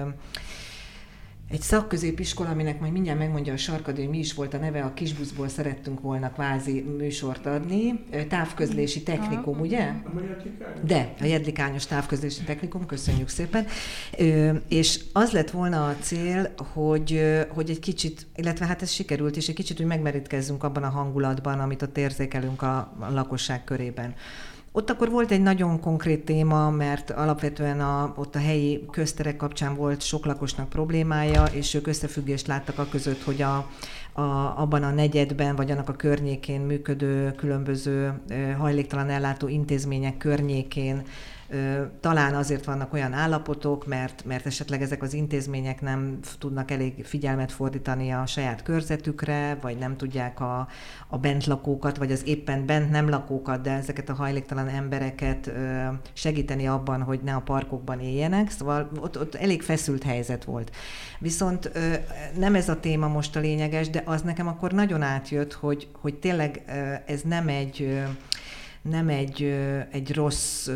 egy 1.50 1.60
szakközépiskola, 1.60 2.48
aminek 2.48 2.80
majd 2.80 2.92
mindjárt 2.92 3.18
megmondja 3.18 3.52
a 3.52 3.56
sarkad, 3.56 3.96
hogy 3.96 4.08
mi 4.08 4.18
is 4.18 4.34
volt 4.34 4.54
a 4.54 4.58
neve, 4.58 4.82
a 4.82 4.94
kisbuszból 4.94 5.48
szerettünk 5.48 6.00
volna 6.00 6.32
kvázi 6.32 6.80
műsort 6.98 7.46
adni. 7.46 8.04
Távközlési 8.28 9.02
technikum, 9.02 9.60
ugye? 9.60 9.92
De, 10.86 11.14
a 11.20 11.24
Jedlikányos 11.24 11.86
távközlési 11.86 12.42
technikum, 12.42 12.86
köszönjük 12.86 13.28
szépen. 13.28 13.66
És 14.68 15.00
az 15.12 15.30
lett 15.30 15.50
volna 15.50 15.86
a 15.86 15.96
cél, 16.00 16.54
hogy, 16.72 17.20
hogy 17.48 17.70
egy 17.70 17.80
kicsit, 17.80 18.26
illetve 18.36 18.66
hát 18.66 18.82
ez 18.82 18.90
sikerült, 18.90 19.36
és 19.36 19.48
egy 19.48 19.54
kicsit, 19.54 19.76
hogy 19.76 19.86
megmerítkezzünk 19.86 20.64
abban 20.64 20.82
a 20.82 20.88
hangulatban, 20.88 21.60
amit 21.60 21.82
ott 21.82 21.98
érzékelünk 21.98 22.62
a, 22.62 22.76
a 22.76 23.10
lakosság 23.12 23.64
körében. 23.64 24.14
Ott 24.76 24.90
akkor 24.90 25.10
volt 25.10 25.30
egy 25.30 25.42
nagyon 25.42 25.80
konkrét 25.80 26.24
téma, 26.24 26.70
mert 26.70 27.10
alapvetően 27.10 27.80
a, 27.80 28.14
ott 28.16 28.34
a 28.34 28.38
helyi 28.38 28.86
közterek 28.90 29.36
kapcsán 29.36 29.74
volt 29.74 30.02
sok 30.02 30.24
lakosnak 30.24 30.68
problémája, 30.68 31.44
és 31.44 31.74
ők 31.74 31.86
összefüggést 31.86 32.46
láttak 32.46 32.78
a 32.78 32.86
között, 32.90 33.22
hogy 33.22 33.42
a, 33.42 33.56
a, 34.12 34.22
abban 34.60 34.82
a 34.82 34.90
negyedben, 34.90 35.56
vagy 35.56 35.70
annak 35.70 35.88
a 35.88 35.92
környékén 35.92 36.60
működő 36.60 37.32
különböző 37.32 38.20
hajléktalan 38.58 39.08
ellátó 39.08 39.48
intézmények 39.48 40.16
környékén 40.16 41.02
talán 42.00 42.34
azért 42.34 42.64
vannak 42.64 42.92
olyan 42.92 43.12
állapotok, 43.12 43.86
mert, 43.86 44.24
mert 44.24 44.46
esetleg 44.46 44.82
ezek 44.82 45.02
az 45.02 45.12
intézmények 45.12 45.80
nem 45.80 46.18
tudnak 46.38 46.70
elég 46.70 47.04
figyelmet 47.04 47.52
fordítani 47.52 48.10
a 48.10 48.26
saját 48.26 48.62
körzetükre, 48.62 49.58
vagy 49.60 49.78
nem 49.78 49.96
tudják 49.96 50.40
a, 50.40 50.68
a 51.08 51.18
bentlakókat, 51.18 51.96
vagy 51.96 52.12
az 52.12 52.22
éppen 52.26 52.66
bent 52.66 52.90
nem 52.90 53.08
lakókat, 53.08 53.60
de 53.60 53.70
ezeket 53.70 54.08
a 54.08 54.14
hajléktalan 54.14 54.68
embereket 54.68 55.52
segíteni 56.12 56.66
abban, 56.66 57.02
hogy 57.02 57.20
ne 57.22 57.34
a 57.34 57.40
parkokban 57.40 58.00
éljenek. 58.00 58.50
Szóval 58.50 58.90
ott, 59.00 59.18
ott 59.18 59.34
elég 59.34 59.62
feszült 59.62 60.02
helyzet 60.02 60.44
volt. 60.44 60.70
Viszont 61.18 61.70
nem 62.38 62.54
ez 62.54 62.68
a 62.68 62.80
téma 62.80 63.08
most 63.08 63.36
a 63.36 63.40
lényeges, 63.40 63.90
de 63.90 64.02
az 64.04 64.22
nekem 64.22 64.48
akkor 64.48 64.72
nagyon 64.72 65.02
átjött, 65.02 65.52
hogy, 65.52 65.88
hogy 66.00 66.14
tényleg 66.14 66.62
ez 67.06 67.20
nem 67.22 67.48
egy 67.48 68.02
nem 68.90 69.08
egy, 69.08 69.42
egy 69.90 70.14
rossz 70.14 70.68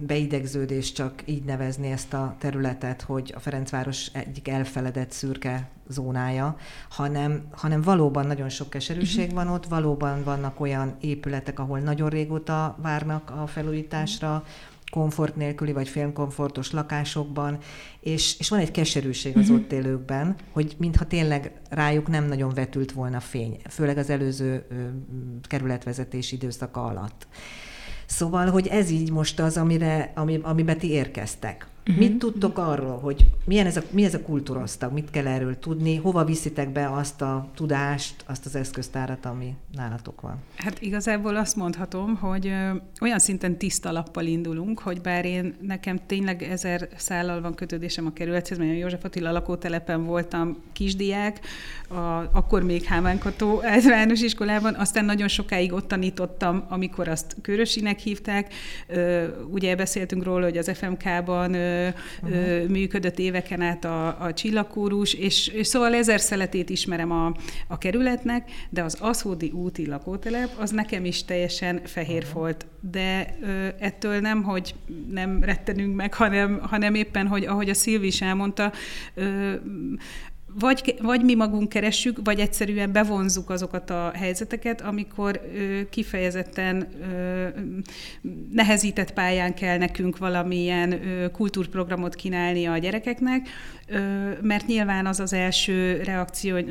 beidegződés 0.00 0.92
csak 0.92 1.22
így 1.24 1.44
nevezni 1.44 1.90
ezt 1.90 2.12
a 2.14 2.36
területet, 2.38 3.02
hogy 3.02 3.32
a 3.36 3.40
Ferencváros 3.40 4.06
egyik 4.12 4.48
elfeledett 4.48 5.10
szürke 5.10 5.68
zónája, 5.88 6.56
hanem, 6.88 7.42
hanem 7.50 7.82
valóban 7.82 8.26
nagyon 8.26 8.48
sok 8.48 8.70
keserűség 8.70 9.26
mhm. 9.26 9.34
van 9.34 9.48
ott, 9.48 9.66
valóban 9.66 10.24
vannak 10.24 10.60
olyan 10.60 10.96
épületek, 11.00 11.58
ahol 11.58 11.78
nagyon 11.78 12.08
régóta 12.08 12.76
várnak 12.82 13.30
a 13.30 13.46
felújításra, 13.46 14.44
komfort 14.90 15.36
nélküli 15.36 15.72
vagy 15.72 15.88
félkomfortos 15.88 16.70
lakásokban, 16.70 17.58
és, 18.00 18.38
és 18.38 18.48
van 18.48 18.58
egy 18.58 18.70
keserűség 18.70 19.36
az 19.36 19.48
mhm. 19.48 19.58
ott 19.58 19.72
élőkben, 19.72 20.36
hogy 20.52 20.74
mintha 20.78 21.06
tényleg 21.06 21.52
rájuk 21.70 22.08
nem 22.08 22.24
nagyon 22.24 22.54
vetült 22.54 22.92
volna 22.92 23.20
fény, 23.20 23.56
főleg 23.68 23.98
az 23.98 24.10
előző 24.10 24.66
ö, 24.68 24.74
kerületvezetés 25.42 26.32
időszaka 26.32 26.84
alatt. 26.84 27.26
Szóval, 28.06 28.50
hogy 28.50 28.66
ez 28.66 28.90
így 28.90 29.10
most 29.10 29.40
az, 29.40 29.56
amire, 29.56 30.12
ami, 30.14 30.40
amiben 30.42 30.78
ti 30.78 30.90
érkeztek. 30.90 31.66
Uh-huh. 31.88 32.04
Mit 32.04 32.18
tudtok 32.18 32.58
arról, 32.58 32.98
hogy 32.98 33.26
milyen 33.44 33.66
ez 33.66 33.76
a, 33.76 33.82
mi 33.90 34.04
ez 34.04 34.14
a 34.14 34.22
kultúrosztag, 34.22 34.92
mit 34.92 35.10
kell 35.10 35.26
erről 35.26 35.58
tudni, 35.58 35.96
hova 35.96 36.24
viszitek 36.24 36.70
be 36.72 36.92
azt 36.92 37.22
a 37.22 37.48
tudást, 37.54 38.14
azt 38.26 38.46
az 38.46 38.54
eszköztárat, 38.54 39.26
ami 39.26 39.54
nálatok 39.74 40.20
van? 40.20 40.36
Hát 40.56 40.80
igazából 40.80 41.36
azt 41.36 41.56
mondhatom, 41.56 42.16
hogy 42.16 42.46
ö, 42.46 42.70
olyan 43.00 43.18
szinten 43.18 43.58
tiszta 43.58 43.92
lappal 43.92 44.24
indulunk, 44.24 44.78
hogy 44.78 45.00
bár 45.00 45.24
én 45.24 45.54
nekem 45.60 46.00
tényleg 46.06 46.42
ezer 46.42 46.88
szállal 46.96 47.40
van 47.40 47.54
kötődésem 47.54 48.06
a 48.06 48.12
kerülethez, 48.12 48.58
mert 48.58 48.70
a 48.70 48.74
József 48.74 49.04
Attila 49.04 49.32
lakótelepen 49.32 50.04
voltam 50.04 50.56
kisdiák, 50.72 51.40
a, 51.88 51.94
akkor 52.32 52.62
még 52.62 52.84
Hávánkató 52.84 53.64
általános 53.64 54.20
iskolában, 54.20 54.74
aztán 54.74 55.04
nagyon 55.04 55.28
sokáig 55.28 55.72
ott 55.72 55.88
tanítottam, 55.88 56.64
amikor 56.68 57.08
azt 57.08 57.36
Körösinek 57.42 57.98
hívták. 57.98 58.54
Ö, 58.86 59.26
ugye 59.50 59.76
beszéltünk 59.76 60.24
róla, 60.24 60.44
hogy 60.44 60.56
az 60.56 60.70
FMK-ban 60.74 61.54
ö, 61.54 61.77
uh-huh. 62.22 62.68
működött 62.68 63.18
éveken 63.18 63.60
át 63.60 63.84
a, 63.84 64.20
a 64.20 64.32
csillagkórus, 64.32 65.14
és, 65.14 65.48
és 65.48 65.66
szóval 65.66 65.94
ezer 65.94 66.20
szeletét 66.20 66.70
ismerem 66.70 67.10
a, 67.10 67.34
a 67.66 67.78
kerületnek, 67.78 68.50
de 68.70 68.82
az 68.82 68.96
Aszódi 69.00 69.50
úti 69.50 69.86
lakótelep, 69.86 70.50
az 70.58 70.70
nekem 70.70 71.04
is 71.04 71.24
teljesen 71.24 71.80
fehér 71.84 72.22
uh-huh. 72.22 72.38
volt. 72.38 72.66
De 72.80 73.36
ö, 73.42 73.68
ettől 73.78 74.20
nem, 74.20 74.42
hogy 74.42 74.74
nem 75.10 75.42
rettenünk 75.42 75.96
meg, 75.96 76.14
hanem, 76.14 76.58
hanem 76.62 76.94
éppen, 76.94 77.26
hogy 77.26 77.44
ahogy 77.44 77.68
a 77.68 77.74
Szilvi 77.74 78.06
is 78.06 78.20
elmondta, 78.20 78.72
ö, 79.14 79.54
vagy, 80.58 80.94
vagy 81.02 81.24
mi 81.24 81.34
magunk 81.34 81.68
keressük, 81.68 82.18
vagy 82.24 82.40
egyszerűen 82.40 82.92
bevonzuk 82.92 83.50
azokat 83.50 83.90
a 83.90 84.12
helyzeteket, 84.14 84.80
amikor 84.80 85.40
ö, 85.54 85.80
kifejezetten 85.90 86.88
ö, 87.12 87.48
nehezített 88.52 89.12
pályán 89.12 89.54
kell 89.54 89.78
nekünk 89.78 90.18
valamilyen 90.18 90.92
ö, 90.92 91.30
kultúrprogramot 91.30 92.14
kínálni 92.14 92.66
a 92.66 92.78
gyerekeknek, 92.78 93.48
mert 94.42 94.66
nyilván 94.66 95.06
az 95.06 95.20
az 95.20 95.32
első 95.32 96.02
reakció, 96.04 96.54
hogy 96.54 96.66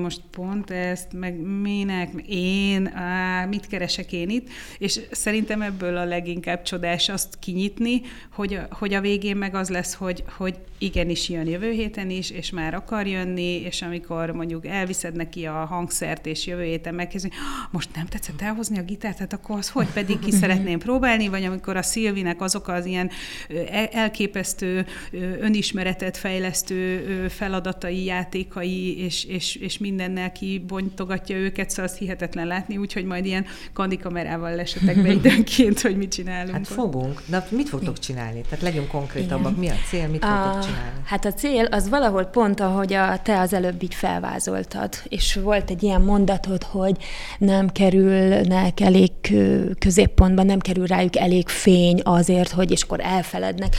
most 0.00 0.20
pont 0.30 0.70
ezt, 0.70 1.12
meg 1.12 1.36
minek, 1.36 2.10
én, 2.28 2.86
á, 2.94 3.44
mit 3.44 3.66
keresek 3.66 4.12
én 4.12 4.30
itt, 4.30 4.48
és 4.78 5.00
szerintem 5.10 5.62
ebből 5.62 5.96
a 5.96 6.04
leginkább 6.04 6.62
csodás 6.62 7.08
azt 7.08 7.38
kinyitni, 7.38 8.00
hogy, 8.32 8.60
hogy 8.70 8.94
a 8.94 9.00
végén 9.00 9.36
meg 9.36 9.54
az 9.54 9.68
lesz, 9.68 9.94
hogy, 9.94 10.24
hogy 10.36 10.54
igenis 10.78 11.28
jön 11.28 11.46
jövő 11.46 11.70
héten 11.70 12.10
is, 12.10 12.30
és 12.30 12.50
már 12.50 12.74
akar 12.74 13.06
jönni, 13.06 13.60
és 13.60 13.82
amikor 13.82 14.30
mondjuk 14.30 14.66
elviszed 14.66 15.16
neki 15.16 15.46
a 15.46 15.64
hangszert, 15.64 16.26
és 16.26 16.46
jövő 16.46 16.62
héten 16.64 16.94
megkezdi, 16.94 17.30
most 17.70 17.88
nem 17.94 18.06
tetszett 18.06 18.42
elhozni 18.42 18.78
a 18.78 18.82
gitárt, 18.82 19.18
hát 19.18 19.32
akkor 19.32 19.58
az 19.58 19.70
hogy? 19.70 19.86
Pedig 19.86 20.18
ki 20.18 20.30
szeretném 20.30 20.78
próbálni, 20.78 21.28
vagy 21.28 21.44
amikor 21.44 21.76
a 21.76 21.82
Szilvinek 21.82 22.40
azok 22.40 22.68
az 22.68 22.86
ilyen 22.86 23.10
e, 23.70 23.88
elképesztő 23.92 24.86
önismeretet 25.40 26.16
fejlesztő 26.16 26.52
feladatai, 27.28 28.04
játékai, 28.04 28.98
és, 29.04 29.24
és, 29.24 29.54
és 29.54 29.78
mindennel 29.78 30.32
kibonytogatja 30.32 31.36
őket, 31.36 31.70
szóval 31.70 31.84
az 31.84 31.96
hihetetlen 31.96 32.46
látni, 32.46 32.76
úgyhogy 32.76 33.04
majd 33.04 33.24
ilyen 33.26 33.46
kandikamerával 33.72 34.54
lesetek 34.54 35.02
be 35.02 35.12
időnként, 35.20 35.80
hogy 35.80 35.96
mit 35.96 36.12
csinálunk. 36.12 36.52
Hát 36.52 36.66
fogunk. 36.66 37.22
De 37.26 37.46
mit 37.50 37.68
fogtok 37.68 37.98
csinálni? 37.98 38.40
Tehát 38.40 38.64
legyünk 38.64 38.88
konkrétabbak. 38.88 39.56
Mi 39.56 39.68
a 39.68 39.74
cél, 39.88 40.08
mit 40.08 40.24
fogtok 40.24 40.64
csinálni? 40.64 41.00
Hát 41.04 41.24
a 41.24 41.32
cél 41.32 41.64
az 41.64 41.88
valahol 41.88 42.24
pont, 42.24 42.60
ahogy 42.60 42.92
a, 42.92 43.18
te 43.22 43.40
az 43.40 43.52
előbb 43.52 43.82
így 43.82 43.94
felvázoltad, 43.94 44.94
és 45.08 45.34
volt 45.34 45.70
egy 45.70 45.82
ilyen 45.82 46.00
mondatod, 46.00 46.62
hogy 46.62 46.96
nem 47.38 47.68
kerülnek 47.68 48.80
elég 48.80 49.10
középpontban, 49.78 50.46
nem 50.46 50.58
kerül 50.58 50.86
rájuk 50.86 51.16
elég 51.16 51.48
fény 51.48 52.00
azért, 52.04 52.50
hogy 52.50 52.70
és 52.70 52.82
akkor 52.82 53.00
elfelednek. 53.00 53.76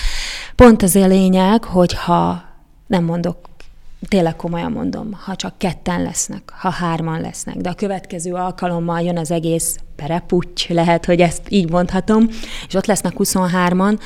Pont 0.55 0.81
az 0.81 0.95
a 0.95 1.07
lényeg, 1.07 1.63
hogyha 1.63 2.43
nem 2.87 3.03
mondok 3.03 3.37
tényleg 4.07 4.35
komolyan 4.35 4.71
mondom, 4.71 5.13
ha 5.25 5.35
csak 5.35 5.57
ketten 5.57 6.03
lesznek, 6.03 6.51
ha 6.59 6.69
hárman 6.69 7.21
lesznek, 7.21 7.55
de 7.55 7.69
a 7.69 7.73
következő 7.73 8.33
alkalommal 8.33 9.01
jön 9.01 9.17
az 9.17 9.31
egész 9.31 9.77
perepucs, 9.95 10.69
lehet, 10.69 11.05
hogy 11.05 11.21
ezt 11.21 11.41
így 11.49 11.69
mondhatom, 11.69 12.27
és 12.67 12.73
ott 12.73 12.85
lesznek 12.85 13.13
23-an, 13.17 13.99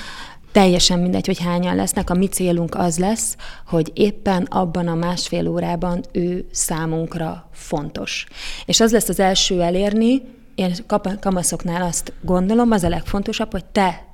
teljesen 0.52 1.00
mindegy, 1.00 1.26
hogy 1.26 1.40
hányan 1.40 1.76
lesznek, 1.76 2.10
a 2.10 2.14
mi 2.14 2.28
célunk 2.28 2.76
az 2.76 2.98
lesz, 2.98 3.36
hogy 3.68 3.92
éppen 3.94 4.44
abban 4.44 4.88
a 4.88 4.96
másfél 4.96 5.48
órában 5.48 6.04
ő 6.12 6.48
számunkra 6.52 7.50
fontos. 7.52 8.26
És 8.66 8.80
az 8.80 8.92
lesz 8.92 9.10
az 9.10 9.20
első 9.20 9.62
elérni, 9.62 10.22
én 10.56 10.74
kamaszoknál 11.20 11.82
azt 11.82 12.14
gondolom, 12.22 12.72
az 12.72 12.84
a 12.84 12.90
legfontosabb, 12.90 13.52
hogy 13.52 13.66
te 13.66 14.09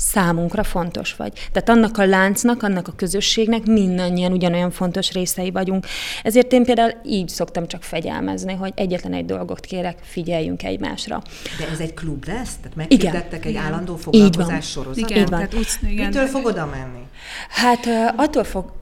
számunkra 0.00 0.62
fontos 0.62 1.14
vagy. 1.14 1.32
Tehát 1.52 1.68
annak 1.68 1.98
a 1.98 2.04
láncnak, 2.04 2.62
annak 2.62 2.88
a 2.88 2.92
közösségnek 2.96 3.64
mindannyian 3.64 4.32
ugyanolyan 4.32 4.70
fontos 4.70 5.12
részei 5.12 5.50
vagyunk. 5.50 5.86
Ezért 6.22 6.52
én 6.52 6.64
például 6.64 6.92
így 7.04 7.28
szoktam 7.28 7.66
csak 7.66 7.82
fegyelmezni, 7.82 8.52
hogy 8.54 8.72
egyetlen 8.74 9.12
egy 9.12 9.24
dolgot 9.24 9.60
kérek, 9.60 9.98
figyeljünk 10.02 10.62
egymásra. 10.62 11.22
De 11.58 11.68
ez 11.68 11.80
egy 11.80 11.94
klub 11.94 12.26
lesz? 12.26 12.56
Tehát 12.62 12.76
meghirdettek 12.76 13.44
egy 13.44 13.56
állandó 13.56 13.96
foglalkozás 13.96 14.70
sorozat? 14.70 15.10
Igen, 15.10 15.26
Tehát 15.26 15.54
úgy, 15.54 15.68
igen. 15.82 16.06
Mitől 16.06 16.26
fog 16.26 16.44
oda 16.44 16.66
menni? 16.66 17.02
Hát 17.48 17.88
attól 18.16 18.44
fog, 18.44 18.72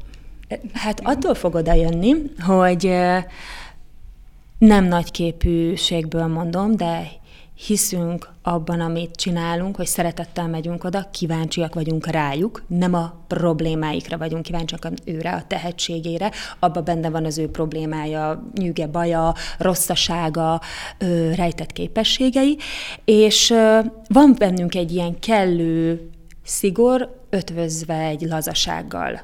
hát 0.72 1.00
attól 1.02 1.34
fog 1.34 1.54
oda 1.54 1.72
jönni, 1.72 2.14
hogy 2.46 2.94
nem 4.58 4.84
nagy 4.84 5.10
képűségből 5.10 6.26
mondom, 6.26 6.76
de 6.76 7.17
hiszünk 7.66 8.28
abban, 8.42 8.80
amit 8.80 9.16
csinálunk, 9.16 9.76
hogy 9.76 9.86
szeretettel 9.86 10.48
megyünk 10.48 10.84
oda, 10.84 11.08
kíváncsiak 11.10 11.74
vagyunk 11.74 12.06
rájuk, 12.06 12.62
nem 12.66 12.94
a 12.94 13.14
problémáikra 13.26 14.18
vagyunk 14.18 14.42
kíváncsiak 14.42 14.88
őre, 15.04 15.32
a 15.32 15.44
tehetségére, 15.46 16.30
abban 16.58 16.84
benne 16.84 17.10
van 17.10 17.24
az 17.24 17.38
ő 17.38 17.50
problémája, 17.50 18.50
nyüge, 18.54 18.86
baja, 18.86 19.34
rosszasága, 19.58 20.60
rejtett 21.34 21.72
képességei, 21.72 22.58
és 23.04 23.54
van 24.08 24.34
bennünk 24.38 24.74
egy 24.74 24.92
ilyen 24.92 25.18
kellő 25.18 26.10
szigor, 26.44 27.24
ötvözve 27.30 27.98
egy 27.98 28.20
lazasággal. 28.20 29.20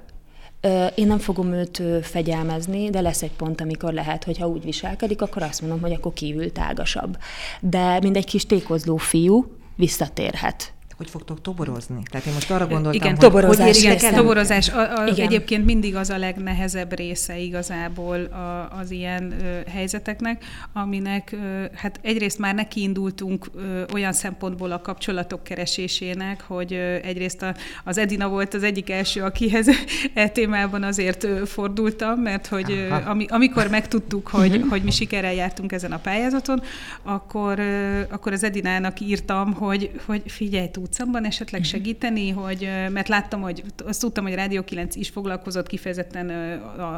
Én 0.94 1.06
nem 1.06 1.18
fogom 1.18 1.52
őt 1.52 1.82
fegyelmezni, 2.02 2.90
de 2.90 3.00
lesz 3.00 3.22
egy 3.22 3.32
pont, 3.32 3.60
amikor 3.60 3.92
lehet, 3.92 4.24
hogy 4.24 4.38
ha 4.38 4.48
úgy 4.48 4.64
viselkedik, 4.64 5.22
akkor 5.22 5.42
azt 5.42 5.60
mondom, 5.60 5.80
hogy 5.80 5.92
akkor 5.92 6.12
kívül 6.12 6.52
tágasabb. 6.52 7.18
De 7.60 7.98
mindegy 8.00 8.26
kis 8.26 8.46
tékozló 8.46 8.96
fiú 8.96 9.46
visszatérhet 9.76 10.73
hogy 10.96 11.10
fogtok 11.10 11.40
toborozni? 11.40 12.02
Tehát 12.10 12.26
én 12.26 12.32
most 12.32 12.50
arra 12.50 12.66
gondoltam, 12.66 12.92
igen, 12.92 13.10
hogy 13.10 13.18
toborozás, 13.18 13.66
hogy 13.66 13.76
igen, 13.76 14.12
el? 14.12 14.20
toborozás. 14.20 14.68
A, 14.68 15.02
a, 15.02 15.06
igen. 15.06 15.26
Egyébként 15.26 15.64
mindig 15.64 15.96
az 15.96 16.10
a 16.10 16.18
legnehezebb 16.18 16.96
része 16.96 17.38
igazából 17.38 18.24
a, 18.24 18.78
az 18.78 18.90
ilyen 18.90 19.34
ö, 19.40 19.70
helyzeteknek, 19.70 20.44
aminek 20.72 21.32
ö, 21.32 21.64
hát 21.74 22.00
egyrészt 22.02 22.38
már 22.38 22.54
nekiindultunk 22.54 23.46
ö, 23.54 23.82
olyan 23.92 24.12
szempontból 24.12 24.72
a 24.72 24.80
kapcsolatok 24.80 25.44
keresésének, 25.44 26.44
hogy 26.46 26.72
ö, 26.72 26.94
egyrészt 27.02 27.42
a, 27.42 27.54
az 27.84 27.98
Edina 27.98 28.28
volt 28.28 28.54
az 28.54 28.62
egyik 28.62 28.90
első, 28.90 29.22
akihez 29.22 29.68
e 30.14 30.28
témában 30.28 30.82
azért 30.82 31.24
ö, 31.24 31.46
fordultam, 31.46 32.20
mert 32.20 32.46
hogy 32.46 32.70
ö, 32.70 32.88
ami, 33.06 33.26
amikor 33.28 33.68
megtudtuk, 33.68 34.28
hogy, 34.28 34.58
mhm. 34.58 34.68
hogy 34.68 34.82
mi 34.82 34.90
sikerrel 34.90 35.34
jártunk 35.34 35.72
ezen 35.72 35.92
a 35.92 35.98
pályázaton, 35.98 36.62
akkor, 37.02 37.58
ö, 37.58 38.00
akkor 38.10 38.32
az 38.32 38.44
Edinának 38.44 39.00
írtam, 39.00 39.52
hogy, 39.52 39.90
hogy 40.06 40.22
figyelj, 40.26 40.70
tudsz 40.84 41.00
abban 41.00 41.24
esetleg 41.24 41.60
mhm. 41.60 41.70
segíteni, 41.70 42.30
hogy, 42.30 42.68
mert 42.90 43.08
láttam, 43.08 43.40
hogy 43.40 43.62
azt 43.86 44.00
tudtam, 44.00 44.24
hogy 44.24 44.34
Rádió 44.34 44.62
9 44.62 44.96
is 44.96 45.08
foglalkozott 45.08 45.66
kifejezetten 45.66 46.30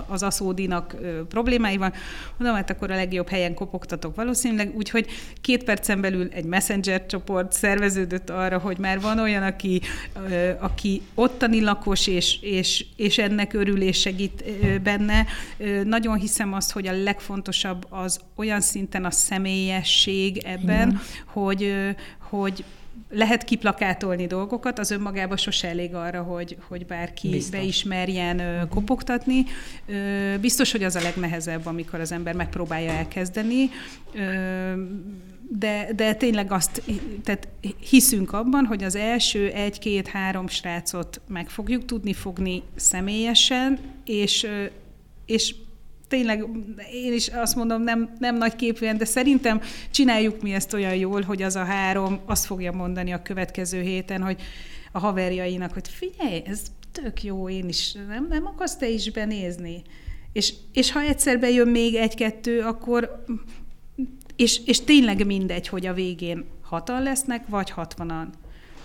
az 0.07 0.23
aszódinak 0.23 0.97
problémáival. 1.29 1.93
Mondom, 2.37 2.57
hát 2.57 2.71
akkor 2.71 2.91
a 2.91 2.95
legjobb 2.95 3.29
helyen 3.29 3.55
kopogtatok 3.55 4.15
valószínűleg, 4.15 4.77
úgyhogy 4.77 5.07
két 5.41 5.65
percen 5.65 6.01
belül 6.01 6.29
egy 6.33 6.45
messenger 6.45 7.07
csoport 7.07 7.53
szerveződött 7.53 8.31
arra, 8.31 8.59
hogy 8.59 8.79
már 8.79 9.01
van 9.01 9.19
olyan, 9.19 9.43
aki, 9.43 9.81
aki 10.59 11.03
ottani 11.15 11.61
lakos, 11.61 12.07
és, 12.07 12.39
és, 12.41 12.87
és 12.97 13.19
ennek 13.19 13.53
örül 13.53 13.83
és 13.83 14.01
segít 14.01 14.45
benne. 14.83 15.27
Nagyon 15.85 16.19
hiszem 16.19 16.53
azt, 16.53 16.73
hogy 16.73 16.87
a 16.87 17.03
legfontosabb 17.03 17.87
az 17.89 18.21
olyan 18.35 18.61
szinten 18.61 19.05
a 19.05 19.11
személyesség 19.11 20.39
ebben, 20.39 20.89
Igen. 20.89 21.01
hogy, 21.27 21.75
hogy 22.19 22.65
lehet 23.11 23.45
kiplakátolni 23.45 24.27
dolgokat, 24.27 24.79
az 24.79 24.91
önmagában 24.91 25.37
sose 25.37 25.69
elég 25.69 25.95
arra, 25.95 26.23
hogy, 26.23 26.57
hogy 26.69 26.87
bárki 26.87 27.29
Biztos. 27.29 27.61
beismerjen 27.61 28.41
uh-huh. 28.41 28.69
kopogtatni. 28.69 29.45
Biztos, 30.41 30.73
hogy 30.73 30.83
az 30.83 30.97
a 30.97 31.01
legnehezebb, 31.03 31.67
amikor 31.67 32.01
az 32.01 32.13
ember 32.13 32.35
megpróbálja 32.35 32.91
elkezdeni, 32.91 33.71
de, 35.49 35.89
de 35.97 36.15
tényleg 36.15 36.53
azt, 36.53 36.83
tehát 37.25 37.49
hiszünk 37.91 38.33
abban, 38.33 38.65
hogy 38.65 38.85
az 38.85 38.95
első 38.95 39.51
egy-két-három 39.51 40.49
srácot 40.49 41.21
meg 41.29 41.49
fogjuk 41.49 41.85
tudni 41.85 42.13
fogni 42.13 42.63
személyesen, 42.77 43.79
és, 44.05 44.47
és 45.27 45.55
tényleg 46.09 46.45
én 46.93 47.13
is 47.13 47.29
azt 47.29 47.57
mondom, 47.57 47.83
nem, 47.83 48.17
nem 48.19 48.37
nagy 48.37 48.57
képűen, 48.57 48.97
de 48.97 49.05
szerintem 49.05 49.61
csináljuk 49.91 50.43
mi 50.43 50.53
ezt 50.53 50.73
olyan 50.73 50.95
jól, 50.95 51.23
hogy 51.23 51.43
az 51.43 51.57
a 51.57 51.65
három 51.65 52.21
azt 52.25 52.45
fogja 52.45 52.73
mondani 52.73 53.13
a 53.13 53.23
következő 53.23 53.81
héten, 53.81 54.23
hogy 54.23 54.43
a 54.93 54.99
haverjainak, 54.99 55.73
hogy 55.73 55.89
figyelj, 55.89 56.43
ez 56.47 56.63
tök 56.93 57.23
jó, 57.23 57.49
én 57.49 57.69
is, 57.69 57.93
nem, 57.93 58.27
nem 58.29 58.47
akarsz 58.47 58.77
te 58.77 58.89
is 58.89 59.11
benézni? 59.11 59.83
És, 60.33 60.55
és 60.73 60.93
ha 60.93 61.01
egyszer 61.01 61.41
bejön 61.41 61.69
még 61.69 61.95
egy-kettő, 61.95 62.61
akkor 62.61 63.25
és, 64.37 64.61
és 64.67 64.81
tényleg 64.81 65.27
mindegy, 65.27 65.69
hogy 65.69 65.87
a 65.87 65.93
végén 65.93 66.45
hatan 66.63 67.03
lesznek, 67.03 67.47
vagy 67.47 67.71
hatvanan 67.71 68.33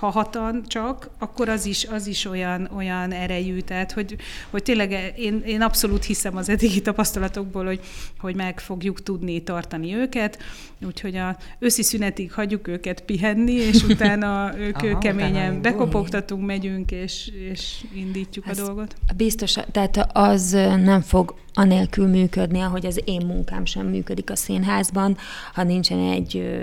ha 0.01 0.09
hatan 0.09 0.63
csak, 0.67 1.09
akkor 1.19 1.49
az 1.49 1.65
is, 1.65 1.85
az 1.85 2.07
is 2.07 2.25
olyan, 2.25 2.69
olyan 2.75 3.11
erejű, 3.11 3.59
tehát 3.59 3.91
hogy, 3.91 4.15
hogy 4.49 4.63
tényleg 4.63 5.13
én, 5.17 5.41
én 5.45 5.61
abszolút 5.61 6.03
hiszem 6.03 6.37
az 6.37 6.49
eddigi 6.49 6.81
tapasztalatokból, 6.81 7.65
hogy, 7.65 7.79
hogy 8.19 8.35
meg 8.35 8.59
fogjuk 8.59 9.03
tudni 9.03 9.43
tartani 9.43 9.95
őket, 9.95 10.37
úgyhogy 10.85 11.15
a 11.15 11.37
őszi 11.59 11.83
szünetig 11.83 12.33
hagyjuk 12.33 12.67
őket 12.67 13.01
pihenni, 13.01 13.51
és 13.51 13.83
utána 13.89 14.57
ők 14.57 14.77
Aha, 14.77 14.97
keményen 14.97 15.61
bekopogtatunk, 15.61 16.45
megyünk, 16.45 16.91
és, 16.91 17.31
és 17.51 17.83
indítjuk 17.93 18.47
Ez 18.47 18.59
a 18.59 18.65
dolgot. 18.65 18.95
Biztos, 19.15 19.53
tehát 19.71 20.09
az 20.13 20.51
nem 20.83 21.01
fog 21.01 21.35
anélkül 21.53 22.07
működni, 22.07 22.59
ahogy 22.59 22.85
az 22.85 23.01
én 23.05 23.25
munkám 23.25 23.65
sem 23.65 23.87
működik 23.87 24.29
a 24.29 24.35
színházban, 24.35 25.17
ha 25.53 25.63
nincsen 25.63 25.99
egy 25.99 26.61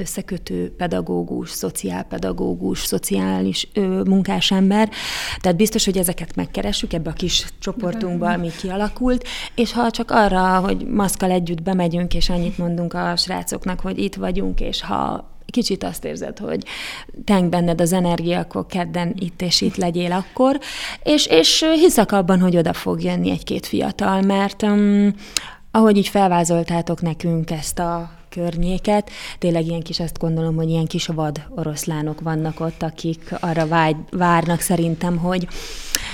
összekötő 0.00 0.74
pedagógus, 0.76 1.50
szociálpedagógus, 1.50 2.78
szociális 2.78 3.68
ö, 3.74 4.02
munkásember. 4.02 4.90
Tehát 5.40 5.56
biztos, 5.56 5.84
hogy 5.84 5.98
ezeket 5.98 6.36
megkeressük 6.36 6.92
ebbe 6.92 7.10
a 7.10 7.12
kis 7.12 7.46
csoportunkba, 7.58 8.32
ami 8.32 8.50
kialakult, 8.60 9.26
és 9.54 9.72
ha 9.72 9.90
csak 9.90 10.10
arra, 10.10 10.58
hogy 10.58 10.86
maszkal 10.86 11.30
együtt 11.30 11.62
bemegyünk, 11.62 12.14
és 12.14 12.28
annyit 12.28 12.58
mondunk 12.58 12.94
a 12.94 13.16
srácoknak, 13.16 13.80
hogy 13.80 13.98
itt 13.98 14.14
vagyunk, 14.14 14.60
és 14.60 14.82
ha 14.82 15.28
kicsit 15.50 15.84
azt 15.84 16.04
érzed, 16.04 16.38
hogy 16.38 16.64
teng 17.24 17.48
benned 17.48 17.80
az 17.80 17.92
energia, 17.92 18.38
akkor 18.38 18.66
kedden 18.66 19.14
itt 19.18 19.42
és 19.42 19.60
itt 19.60 19.76
legyél 19.76 20.12
akkor, 20.12 20.58
és, 21.02 21.26
és 21.26 21.64
hiszek 21.74 22.12
abban, 22.12 22.40
hogy 22.40 22.56
oda 22.56 22.72
fog 22.72 23.02
jönni 23.02 23.30
egy-két 23.30 23.66
fiatal, 23.66 24.20
mert 24.22 24.62
um, 24.62 25.14
ahogy 25.70 25.96
így 25.96 26.08
felvázoltátok 26.08 27.00
nekünk 27.00 27.50
ezt 27.50 27.78
a 27.78 28.10
környéket. 28.30 29.10
Tényleg 29.38 29.66
ilyen 29.66 29.82
kis, 29.82 30.00
azt 30.00 30.18
gondolom, 30.18 30.56
hogy 30.56 30.68
ilyen 30.68 30.86
kis 30.86 31.06
vad 31.06 31.42
oroszlánok 31.56 32.20
vannak 32.20 32.60
ott, 32.60 32.82
akik 32.82 33.34
arra 33.40 33.66
vágy, 33.66 33.96
várnak 34.10 34.60
szerintem, 34.60 35.16
hogy 35.16 35.48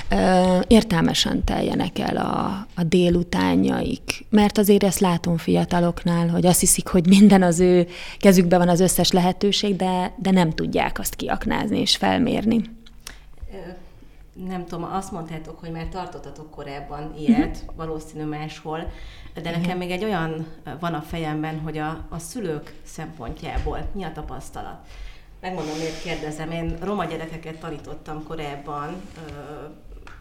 ö, 0.08 0.58
értelmesen 0.66 1.44
teljenek 1.44 1.98
el 1.98 2.16
a, 2.16 2.66
a 2.80 2.84
délutánjaik. 2.84 4.26
Mert 4.30 4.58
azért 4.58 4.84
ezt 4.84 5.00
látom 5.00 5.36
fiataloknál, 5.36 6.28
hogy 6.28 6.46
azt 6.46 6.60
hiszik, 6.60 6.88
hogy 6.88 7.06
minden 7.08 7.42
az 7.42 7.60
ő 7.60 7.86
kezükben 8.18 8.58
van 8.58 8.68
az 8.68 8.80
összes 8.80 9.10
lehetőség, 9.10 9.76
de, 9.76 10.14
de 10.18 10.30
nem 10.30 10.50
tudják 10.50 10.98
azt 10.98 11.14
kiaknázni 11.14 11.80
és 11.80 11.96
felmérni 11.96 12.74
nem 14.44 14.64
tudom, 14.64 14.92
azt 14.92 15.12
mondtátok, 15.12 15.58
hogy 15.58 15.70
már 15.70 15.88
tartottatok 15.88 16.50
korábban 16.50 17.14
ilyet, 17.18 17.56
uh-huh. 17.56 17.76
valószínű 17.76 18.24
máshol, 18.24 18.90
de 19.34 19.40
nekem 19.40 19.60
uh-huh. 19.60 19.76
még 19.76 19.90
egy 19.90 20.04
olyan 20.04 20.46
van 20.80 20.94
a 20.94 21.00
fejemben, 21.00 21.60
hogy 21.60 21.78
a, 21.78 22.06
a 22.08 22.18
szülők 22.18 22.74
szempontjából 22.84 23.90
mi 23.92 24.02
a 24.02 24.12
tapasztalat. 24.12 24.86
Megmondom, 25.40 25.76
miért 25.76 26.02
kérdezem. 26.02 26.50
Én 26.50 26.76
roma 26.80 27.04
gyerekeket 27.04 27.58
tanítottam 27.58 28.24
korábban, 28.24 29.02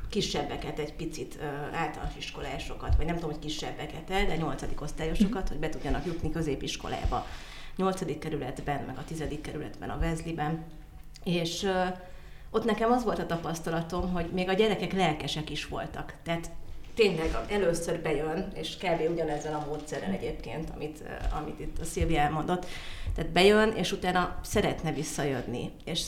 kisebbeket 0.10 0.80
egy 0.80 0.94
picit, 0.94 1.40
általános 1.74 2.16
iskolásokat, 2.18 2.96
vagy 2.96 3.06
nem 3.06 3.16
tudom, 3.16 3.30
hogy 3.30 3.40
kisebbeket 3.40 4.10
el, 4.10 4.26
de 4.26 4.36
nyolcadik 4.36 4.82
osztályosokat, 4.82 5.48
hogy 5.48 5.58
be 5.58 5.70
tudjanak 5.70 6.06
jutni 6.06 6.32
középiskolába. 6.32 7.26
Nyolcadik 7.76 8.20
kerületben, 8.20 8.84
meg 8.84 8.98
a 8.98 9.04
tizedik 9.04 9.42
kerületben, 9.42 9.90
a 9.90 10.00
Vezliben. 10.00 10.64
És 11.24 11.68
ott 12.56 12.66
nekem 12.66 12.92
az 12.92 13.04
volt 13.04 13.20
a 13.20 13.26
tapasztalatom, 13.26 14.14
hogy 14.14 14.26
még 14.34 14.50
a 14.50 14.54
gyerekek 14.54 14.94
lelkesek 14.94 15.50
is 15.50 15.68
voltak. 15.68 16.14
Tehát 16.24 16.50
tényleg 16.94 17.38
először 17.50 18.02
bejön, 18.02 18.52
és 18.54 18.78
kb. 18.78 19.12
ugyanezzel 19.12 19.54
a 19.54 19.66
módszerrel 19.70 20.12
egyébként, 20.12 20.70
amit, 20.76 21.02
eh, 21.08 21.38
amit 21.42 21.60
itt 21.60 21.80
a 21.80 21.86
Szilvi 21.86 22.18
elmondott, 22.18 22.66
tehát 23.16 23.32
bejön, 23.32 23.70
és 23.70 23.92
utána 23.92 24.40
szeretne 24.44 24.92
visszajönni, 24.92 25.72
és, 25.84 26.06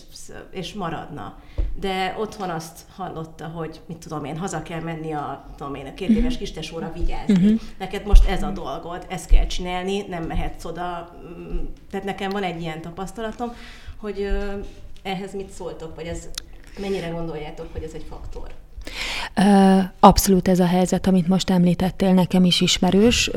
és 0.51 0.73
maradna. 0.73 1.37
De 1.79 2.15
otthon 2.19 2.49
azt 2.49 2.79
hallotta, 2.95 3.47
hogy 3.47 3.81
mit 3.85 3.97
tudom 3.97 4.25
én, 4.25 4.37
haza 4.37 4.61
kell 4.61 4.81
menni 4.81 5.11
a, 5.11 5.45
tudom 5.57 5.75
én, 5.75 5.85
a 5.85 5.93
két 5.93 6.09
éves 6.09 6.33
mhm. 6.33 6.41
kistesóra 6.41 6.91
vigyázni. 6.95 7.33
Uh-huh. 7.33 7.59
Neked 7.77 8.05
most 8.05 8.29
ez 8.29 8.43
a 8.43 8.49
dolgod, 8.49 9.05
ezt 9.09 9.29
kell 9.29 9.45
csinálni, 9.45 10.01
nem 10.01 10.23
mehetsz 10.23 10.65
oda. 10.65 11.17
Mm, 11.23 11.57
tehát 11.91 12.05
nekem 12.05 12.29
van 12.29 12.43
egy 12.43 12.61
ilyen 12.61 12.81
tapasztalatom, 12.81 13.53
hogy 13.97 14.29
ehhez 15.07 15.33
mit 15.33 15.49
szóltok, 15.49 15.95
vagy 15.95 16.05
ez 16.05 16.29
mennyire 16.79 17.07
gondoljátok, 17.07 17.67
hogy 17.71 17.83
ez 17.83 17.91
egy 17.93 18.05
faktor? 18.09 18.51
Abszolút 19.99 20.47
ez 20.47 20.59
a 20.59 20.65
helyzet, 20.65 21.07
amit 21.07 21.27
most 21.27 21.49
említettél, 21.49 22.13
nekem 22.13 22.43
is 22.43 22.61
ismerős 22.61 23.31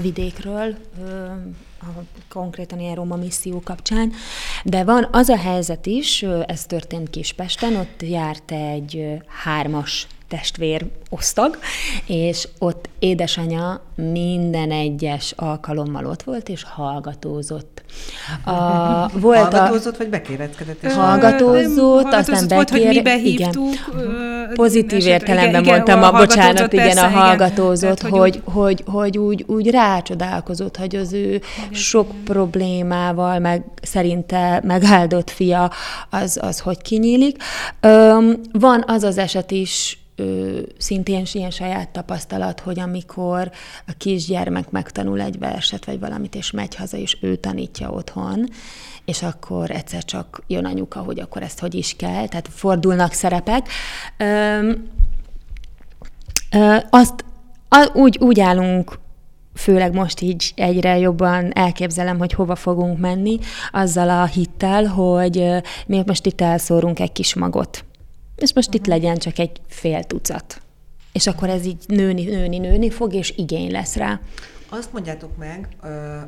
vidékről, 0.00 0.74
konkrétan 2.28 2.80
ilyen 2.80 2.94
Roma 2.94 3.16
misszió 3.16 3.60
kapcsán, 3.64 4.12
de 4.64 4.84
van 4.84 5.08
az 5.12 5.28
a 5.28 5.36
helyzet 5.36 5.86
is, 5.86 6.22
ez 6.46 6.66
történt 6.66 7.10
Kispesten, 7.10 7.76
ott 7.76 8.02
járt 8.02 8.52
egy 8.52 9.18
hármas 9.44 10.06
testvér 10.34 10.86
osztag, 11.10 11.58
és 12.06 12.48
ott 12.58 12.88
édesanyja 12.98 13.80
minden 13.94 14.70
egyes 14.70 15.32
alkalommal 15.36 16.06
ott 16.06 16.22
volt, 16.22 16.48
és 16.48 16.62
hallgatózott. 16.62 17.82
A, 18.44 18.52
volt 19.18 19.38
hallgatózott, 19.38 19.94
a, 19.94 19.98
vagy 19.98 20.08
bekéretkedett? 20.08 20.82
És 20.82 20.92
hallgatózott, 20.92 22.12
aztán 22.12 22.40
bekér, 22.40 22.54
volt, 22.56 22.70
hogy 22.70 22.86
mi 22.86 23.02
behívtuk, 23.02 23.72
igen. 23.92 24.50
Pozitív 24.54 25.06
értelemben 25.06 25.62
igen, 25.62 25.74
mondtam, 25.74 26.02
a, 26.02 26.10
bocsánat, 26.10 26.72
igen, 26.72 26.86
persze, 26.86 27.04
a 27.04 27.08
hallgatózott, 27.08 27.98
igen. 27.98 28.10
hogy, 28.10 28.40
hogy, 28.44 28.82
hogy, 28.84 28.84
hogy 28.86 29.18
úgy, 29.18 29.44
úgy 29.48 29.70
rácsodálkozott, 29.70 30.76
hogy 30.76 30.96
az 30.96 31.12
ő 31.12 31.28
igen. 31.28 31.42
sok 31.72 32.10
problémával, 32.24 33.38
meg 33.38 33.64
szerinte 33.82 34.60
megáldott 34.64 35.30
fia, 35.30 35.70
az, 36.10 36.38
az 36.42 36.58
hogy 36.60 36.82
kinyílik. 36.82 37.42
Öm, 37.80 38.40
van 38.52 38.84
az 38.86 39.02
az 39.02 39.18
eset 39.18 39.50
is, 39.50 39.98
ö, 40.16 40.60
szintén 40.78 41.26
ilyen 41.32 41.50
saját 41.50 41.88
tapasztalat, 41.88 42.60
hogy 42.60 42.80
amikor 42.80 43.50
a 43.86 43.92
kisgyermek 43.98 44.70
megtanul 44.70 45.20
egy 45.20 45.38
verset, 45.38 45.84
vagy 45.84 46.00
valamit, 46.00 46.34
és 46.34 46.50
megy 46.50 46.74
haza, 46.74 46.96
és 46.96 47.16
ő 47.20 47.36
tanítja 47.36 47.90
otthon, 47.90 48.48
és 49.04 49.22
akkor 49.22 49.70
egyszer 49.70 50.04
csak 50.04 50.42
jön 50.46 50.64
anyuka, 50.64 51.00
hogy 51.00 51.20
akkor 51.20 51.42
ezt 51.42 51.60
hogy 51.60 51.74
is 51.74 51.96
kell, 51.96 52.28
tehát 52.28 52.48
fordulnak 52.48 53.12
szerepek. 53.12 53.68
Ö, 54.16 54.72
ö, 56.52 56.76
azt 56.90 57.24
a, 57.68 57.90
úgy, 57.94 58.18
úgy 58.20 58.40
állunk 58.40 58.98
főleg 59.54 59.94
most 59.94 60.20
így 60.20 60.52
egyre 60.56 60.98
jobban 60.98 61.52
elképzelem, 61.52 62.18
hogy 62.18 62.32
hova 62.32 62.54
fogunk 62.54 62.98
menni, 62.98 63.38
azzal 63.72 64.10
a 64.10 64.24
hittel, 64.24 64.84
hogy 64.84 65.62
mi 65.86 66.02
most 66.06 66.26
itt 66.26 66.40
elszórunk 66.40 67.00
egy 67.00 67.12
kis 67.12 67.34
magot 67.34 67.84
és 68.36 68.54
most 68.54 68.74
itt 68.74 68.86
legyen 68.86 69.16
csak 69.16 69.38
egy 69.38 69.60
fél 69.66 70.04
tucat. 70.04 70.62
És 71.12 71.26
akkor 71.26 71.48
ez 71.48 71.66
így 71.66 71.84
nőni, 71.86 72.24
nőni, 72.24 72.58
nőni 72.58 72.90
fog, 72.90 73.12
és 73.12 73.34
igény 73.36 73.70
lesz 73.70 73.96
rá. 73.96 74.20
Azt 74.68 74.92
mondjátok 74.92 75.36
meg, 75.36 75.68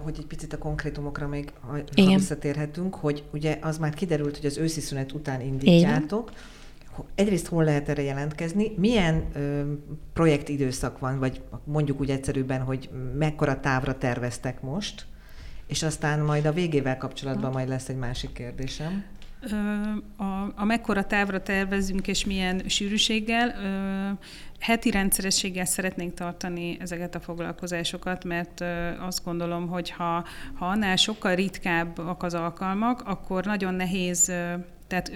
hogy 0.02 0.14
egy 0.18 0.26
picit 0.26 0.52
a 0.52 0.58
konkrétumokra 0.58 1.28
még 1.28 1.52
Igen. 1.94 2.16
visszatérhetünk, 2.16 2.94
hogy 2.94 3.24
ugye 3.32 3.58
az 3.60 3.78
már 3.78 3.94
kiderült, 3.94 4.36
hogy 4.36 4.46
az 4.46 4.56
őszi 4.56 4.80
szünet 4.80 5.12
után 5.12 5.40
indítjátok. 5.40 6.30
Igen. 6.30 6.44
Egyrészt 7.14 7.46
hol 7.46 7.64
lehet 7.64 7.88
erre 7.88 8.02
jelentkezni, 8.02 8.72
milyen 8.76 9.24
ö, 9.34 9.62
projektidőszak 10.12 10.98
van, 10.98 11.18
vagy 11.18 11.40
mondjuk 11.64 12.00
úgy 12.00 12.10
egyszerűbben, 12.10 12.60
hogy 12.60 12.90
mekkora 13.18 13.60
távra 13.60 13.98
terveztek 13.98 14.60
most, 14.60 15.06
és 15.66 15.82
aztán 15.82 16.20
majd 16.20 16.44
a 16.46 16.52
végével 16.52 16.96
kapcsolatban 16.96 17.52
majd 17.52 17.68
lesz 17.68 17.88
egy 17.88 17.96
másik 17.96 18.32
kérdésem 18.32 19.04
a, 20.16 20.52
a 20.54 20.64
mekkora 20.64 21.04
távra 21.04 21.42
tervezünk 21.42 22.08
és 22.08 22.24
milyen 22.24 22.62
sűrűséggel, 22.66 23.54
heti 24.60 24.90
rendszerességgel 24.90 25.64
szeretnénk 25.64 26.14
tartani 26.14 26.76
ezeket 26.80 27.14
a 27.14 27.20
foglalkozásokat, 27.20 28.24
mert 28.24 28.64
azt 29.00 29.24
gondolom, 29.24 29.68
hogy 29.68 29.90
ha, 29.90 30.24
ha 30.54 30.66
annál 30.66 30.96
sokkal 30.96 31.34
ritkábbak 31.34 32.22
az 32.22 32.34
alkalmak, 32.34 33.02
akkor 33.04 33.44
nagyon 33.44 33.74
nehéz, 33.74 34.24
tehát 34.86 35.12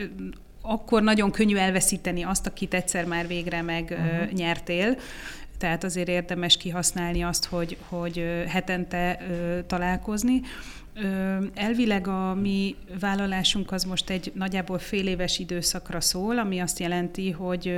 akkor 0.63 1.03
nagyon 1.03 1.31
könnyű 1.31 1.57
elveszíteni 1.57 2.23
azt, 2.23 2.47
akit 2.47 2.75
egyszer 2.75 3.05
már 3.05 3.27
végre 3.27 3.63
megnyertél. 3.63 4.89
Uh-huh. 4.89 5.03
Tehát 5.59 5.85
azért 5.85 6.09
érdemes 6.09 6.57
kihasználni 6.57 7.23
azt, 7.23 7.45
hogy, 7.45 7.77
hogy 7.89 8.45
hetente 8.49 9.19
találkozni. 9.67 10.41
Elvileg 11.55 12.07
a 12.09 12.35
mi 12.35 12.77
vállalásunk 13.01 13.73
az 13.73 13.85
most 13.85 14.11
egy 14.11 14.33
nagyjából 14.35 14.79
fél 14.79 15.07
éves 15.07 15.39
időszakra 15.39 16.01
szól, 16.01 16.39
ami 16.39 16.59
azt 16.59 16.79
jelenti, 16.79 17.31
hogy, 17.31 17.75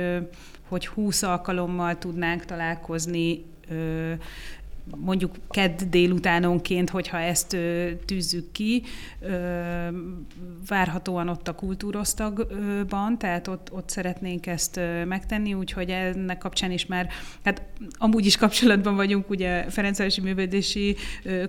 hogy 0.67 0.87
20 0.87 1.23
alkalommal 1.23 1.97
tudnánk 1.97 2.45
találkozni 2.45 3.43
mondjuk 4.95 5.35
kedd 5.49 5.79
délutánonként, 5.89 6.89
hogyha 6.89 7.19
ezt 7.19 7.57
tűzzük 8.05 8.51
ki, 8.51 8.83
várhatóan 10.67 11.29
ott 11.29 11.47
a 11.47 11.55
kultúrosztagban, 11.55 13.17
tehát 13.17 13.47
ott, 13.47 13.71
ott 13.71 13.89
szeretnénk 13.89 14.47
ezt 14.47 14.79
megtenni, 15.05 15.53
úgyhogy 15.53 15.89
ennek 15.89 16.37
kapcsán 16.37 16.71
is 16.71 16.85
már, 16.85 17.09
hát 17.43 17.61
amúgy 17.97 18.25
is 18.25 18.37
kapcsolatban 18.37 18.95
vagyunk 18.95 19.29
ugye 19.29 19.69
Ferencvárosi 19.69 20.21
Művődési 20.21 20.95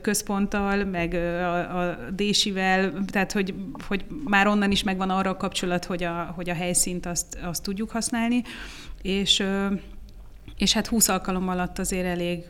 Központtal, 0.02 0.84
meg 0.84 1.14
a, 1.14 1.78
a 1.78 1.96
Désivel, 2.10 3.04
tehát 3.06 3.32
hogy, 3.32 3.54
hogy 3.88 4.04
már 4.24 4.46
onnan 4.46 4.70
is 4.70 4.82
megvan 4.82 5.10
arra 5.10 5.30
a 5.30 5.36
kapcsolat, 5.36 5.84
hogy 5.84 6.02
a, 6.04 6.32
hogy 6.34 6.50
a 6.50 6.54
helyszínt 6.54 7.06
azt, 7.06 7.38
azt 7.42 7.62
tudjuk 7.62 7.90
használni, 7.90 8.42
és 9.02 9.42
és 10.58 10.72
hát 10.72 10.86
20 10.86 11.08
alkalom 11.08 11.48
alatt 11.48 11.78
azért 11.78 12.06
elég 12.06 12.44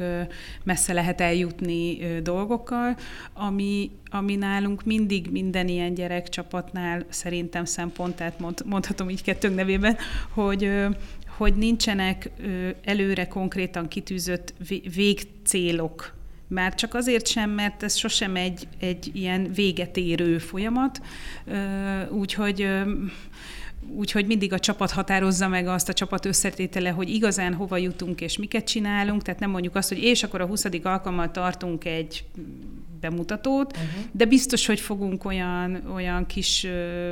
messze 0.62 0.92
lehet 0.92 1.20
eljutni 1.20 1.98
dolgokkal, 2.22 2.96
ami, 3.32 3.90
ami 4.10 4.36
nálunk 4.36 4.84
mindig 4.84 5.30
minden 5.30 5.68
ilyen 5.68 5.94
gyerekcsapatnál 5.94 7.04
szerintem 7.08 7.64
szempont, 7.64 8.16
tehát 8.16 8.38
mond, 8.38 8.62
mondhatom 8.64 9.08
így 9.08 9.22
kettőnk 9.22 9.54
nevében, 9.54 9.96
hogy, 10.30 10.70
hogy 11.36 11.54
nincsenek 11.54 12.30
előre 12.84 13.28
konkrétan 13.28 13.88
kitűzött 13.88 14.54
végcélok. 14.94 16.14
Már 16.48 16.74
csak 16.74 16.94
azért 16.94 17.26
sem, 17.26 17.50
mert 17.50 17.82
ez 17.82 17.94
sosem 17.94 18.36
egy, 18.36 18.68
egy 18.80 19.10
ilyen 19.12 19.52
véget 19.52 19.96
érő 19.96 20.38
folyamat, 20.38 21.00
úgyhogy 22.10 22.68
Úgyhogy 23.97 24.27
mindig 24.27 24.53
a 24.53 24.59
csapat 24.59 24.90
határozza 24.90 25.49
meg 25.49 25.66
azt 25.66 25.88
a 25.88 25.92
csapat 25.92 26.27
összetétele, 26.27 26.90
hogy 26.90 27.09
igazán 27.09 27.55
hova 27.55 27.77
jutunk 27.77 28.20
és 28.20 28.38
miket 28.38 28.64
csinálunk. 28.64 29.23
Tehát 29.23 29.40
nem 29.40 29.51
mondjuk 29.51 29.77
azt, 29.77 29.88
hogy 29.88 30.03
és 30.03 30.23
akkor 30.23 30.40
a 30.40 30.47
20. 30.47 30.64
alkalommal 30.83 31.31
tartunk 31.31 31.85
egy 31.85 32.25
bemutatót, 33.01 33.77
uh-huh. 33.77 33.88
de 34.12 34.25
biztos, 34.25 34.66
hogy 34.66 34.81
fogunk 34.81 35.25
olyan, 35.25 35.83
olyan 35.94 36.27
kis 36.27 36.64
ö, 36.64 37.11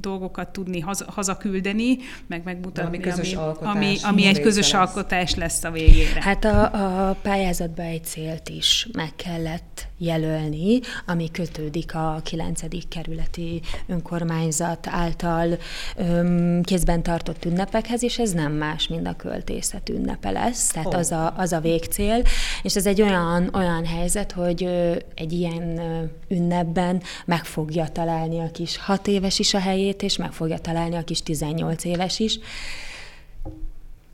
dolgokat 0.00 0.48
tudni 0.48 0.80
haza, 0.80 1.04
hazaküldeni, 1.08 1.98
meg 2.26 2.42
megmutatni, 2.44 2.98
közös 2.98 3.32
ami, 3.34 3.44
alkotás, 3.44 3.74
ami, 3.74 3.96
ami 4.02 4.26
egy 4.26 4.40
közös 4.40 4.72
lesz. 4.72 4.80
alkotás 4.80 5.34
lesz 5.34 5.64
a 5.64 5.70
végére. 5.70 6.22
Hát 6.22 6.44
a, 6.44 7.08
a 7.08 7.16
pályázatban 7.22 7.86
egy 7.86 8.04
célt 8.04 8.48
is 8.48 8.88
meg 8.92 9.16
kellett 9.16 9.86
jelölni, 9.98 10.80
ami 11.06 11.30
kötődik 11.30 11.94
a 11.94 12.20
9. 12.24 12.88
kerületi 12.88 13.60
önkormányzat 13.86 14.86
által 14.86 15.58
öm, 15.98 16.62
kézben 16.62 17.02
tartott 17.02 17.44
ünnepekhez, 17.44 18.02
és 18.02 18.18
ez 18.18 18.32
nem 18.32 18.52
más, 18.52 18.88
mint 18.88 19.06
a 19.06 19.16
költészet 19.16 19.88
ünnepe 19.88 20.30
lesz. 20.30 20.66
Tehát 20.66 20.94
oh. 20.94 20.98
az, 20.98 21.12
a, 21.12 21.34
az 21.36 21.52
a 21.52 21.60
végcél, 21.60 22.22
és 22.62 22.76
ez 22.76 22.86
egy 22.86 23.02
olyan, 23.02 23.50
olyan 23.54 23.86
helyzet, 23.86 24.32
hogy 24.32 24.64
ö, 24.64 24.96
egy 25.14 25.32
ilyen 25.32 25.78
ö, 25.78 26.04
ünnepben 26.28 27.02
meg 27.24 27.44
fogja 27.44 27.88
találni 27.88 28.40
a 28.40 28.50
kis 28.50 28.76
hat 28.76 29.06
éves 29.06 29.38
is 29.38 29.54
a 29.54 29.58
helyét, 29.60 30.02
és 30.02 30.16
meg 30.16 30.32
fogja 30.32 30.58
találni 30.58 30.96
a 30.96 31.04
kis 31.04 31.22
18 31.22 31.84
éves 31.84 32.18
is. 32.18 32.38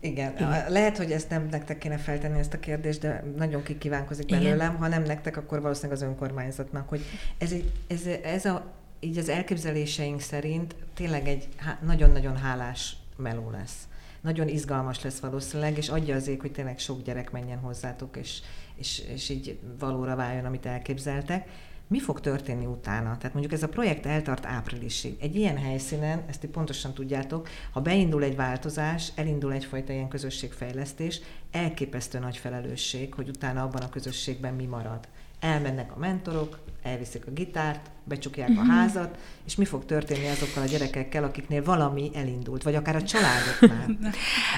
Igen. 0.05 0.33
Igen. 0.37 0.65
Lehet, 0.69 0.97
hogy 0.97 1.11
ezt 1.11 1.31
nem 1.31 1.49
nektek 1.51 1.79
kéne 1.79 1.97
feltenni 1.97 2.39
ezt 2.39 2.55
a 2.55 2.59
kérdést, 2.61 3.01
de 3.01 3.25
nagyon 3.37 3.63
kikívánkozik 3.63 4.27
belőlem. 4.27 4.55
Igen. 4.55 4.77
Ha 4.77 4.89
nem 4.89 5.03
nektek, 5.03 5.37
akkor 5.37 5.61
valószínűleg 5.61 5.97
az 5.97 6.03
önkormányzatnak, 6.03 6.89
hogy 6.89 7.01
ez, 7.39 7.55
ez, 7.87 8.01
ez 8.23 8.45
a, 8.45 8.73
így 9.05 9.19
az 9.19 9.29
elképzeléseink 9.29 10.21
szerint 10.21 10.75
tényleg 10.95 11.29
egy 11.29 11.49
nagyon-nagyon 11.83 12.37
hálás 12.37 12.97
meló 13.17 13.51
lesz. 13.51 13.89
Nagyon 14.21 14.49
izgalmas 14.49 15.03
lesz 15.03 15.19
valószínűleg, 15.19 15.77
és 15.77 15.89
adja 15.89 16.15
az 16.15 16.29
ég, 16.29 16.41
hogy 16.41 16.53
tényleg 16.53 16.79
sok 16.79 17.03
gyerek 17.03 17.31
menjen 17.31 17.59
hozzátok, 17.59 18.17
és, 18.17 18.41
és, 18.75 19.03
és 19.15 19.29
így 19.29 19.59
valóra 19.79 20.17
váljon, 20.17 20.45
amit 20.45 20.67
elképzeltek 20.67 21.49
mi 21.87 22.01
fog 22.01 22.21
történni 22.21 22.67
utána? 22.67 23.17
Tehát 23.17 23.33
mondjuk 23.33 23.53
ez 23.53 23.63
a 23.63 23.69
projekt 23.69 24.07
eltart 24.07 24.47
áprilisig. 24.47 25.17
Egy 25.21 25.37
ilyen 25.37 25.57
helyszínen, 25.57 26.23
ezt 26.29 26.41
ti 26.41 26.47
pontosan 26.47 26.95
tudjátok, 26.95 27.49
ha 27.71 27.81
beindul 27.81 28.23
egy 28.23 28.37
változás, 28.37 29.13
elindul 29.15 29.53
egyfajta 29.53 29.93
ilyen 29.93 30.09
közösségfejlesztés, 30.09 31.21
elképesztő 31.51 32.19
nagy 32.19 32.37
felelősség, 32.37 33.15
hogy 33.15 33.29
utána 33.29 33.63
abban 33.63 33.83
a 33.83 33.89
közösségben 33.89 34.55
mi 34.55 34.65
marad. 34.65 35.09
Elmennek 35.45 35.93
a 35.97 35.99
mentorok, 35.99 36.59
elviszik 36.83 37.27
a 37.27 37.31
gitárt, 37.31 37.91
becsukják 38.05 38.49
a 38.49 38.63
mhm. 38.63 38.71
házat, 38.71 39.19
és 39.45 39.57
mi 39.57 39.65
fog 39.65 39.85
történni 39.85 40.29
azokkal 40.29 40.63
a 40.63 40.67
gyerekekkel, 40.67 41.25
akiknél 41.25 41.65
valami 41.65 42.11
elindult, 42.15 42.63
vagy 42.63 42.75
akár 42.75 42.97
a 42.97 43.03
családoknál? 43.03 43.97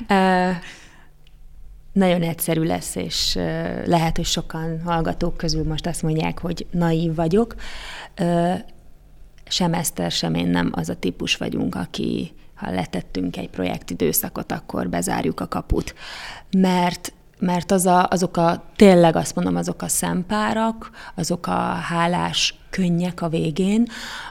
nagyon 1.92 2.22
egyszerű 2.22 2.62
lesz, 2.62 2.94
és 2.94 3.34
lehet, 3.84 4.16
hogy 4.16 4.24
sokan 4.24 4.82
hallgatók 4.82 5.36
közül 5.36 5.64
most 5.64 5.86
azt 5.86 6.02
mondják, 6.02 6.38
hogy 6.38 6.66
naív 6.70 7.14
vagyok. 7.14 7.54
Sem 9.44 9.74
Eszter, 9.74 10.10
sem 10.10 10.34
én 10.34 10.48
nem 10.48 10.70
az 10.72 10.88
a 10.88 10.96
típus 10.96 11.36
vagyunk, 11.36 11.74
aki 11.74 12.32
ha 12.54 12.70
letettünk 12.70 13.36
egy 13.36 13.50
projektidőszakot, 13.50 14.52
akkor 14.52 14.88
bezárjuk 14.88 15.40
a 15.40 15.48
kaput. 15.48 15.94
Mert 16.50 17.12
mert 17.38 17.70
az 17.70 17.86
a, 17.86 18.06
azok 18.10 18.36
a, 18.36 18.62
tényleg 18.76 19.16
azt 19.16 19.34
mondom, 19.34 19.56
azok 19.56 19.82
a 19.82 19.88
szempárak, 19.88 20.90
azok 21.14 21.46
a 21.46 21.60
hálás 21.88 22.54
könnyek 22.70 23.22
a 23.22 23.28
végén, 23.28 23.86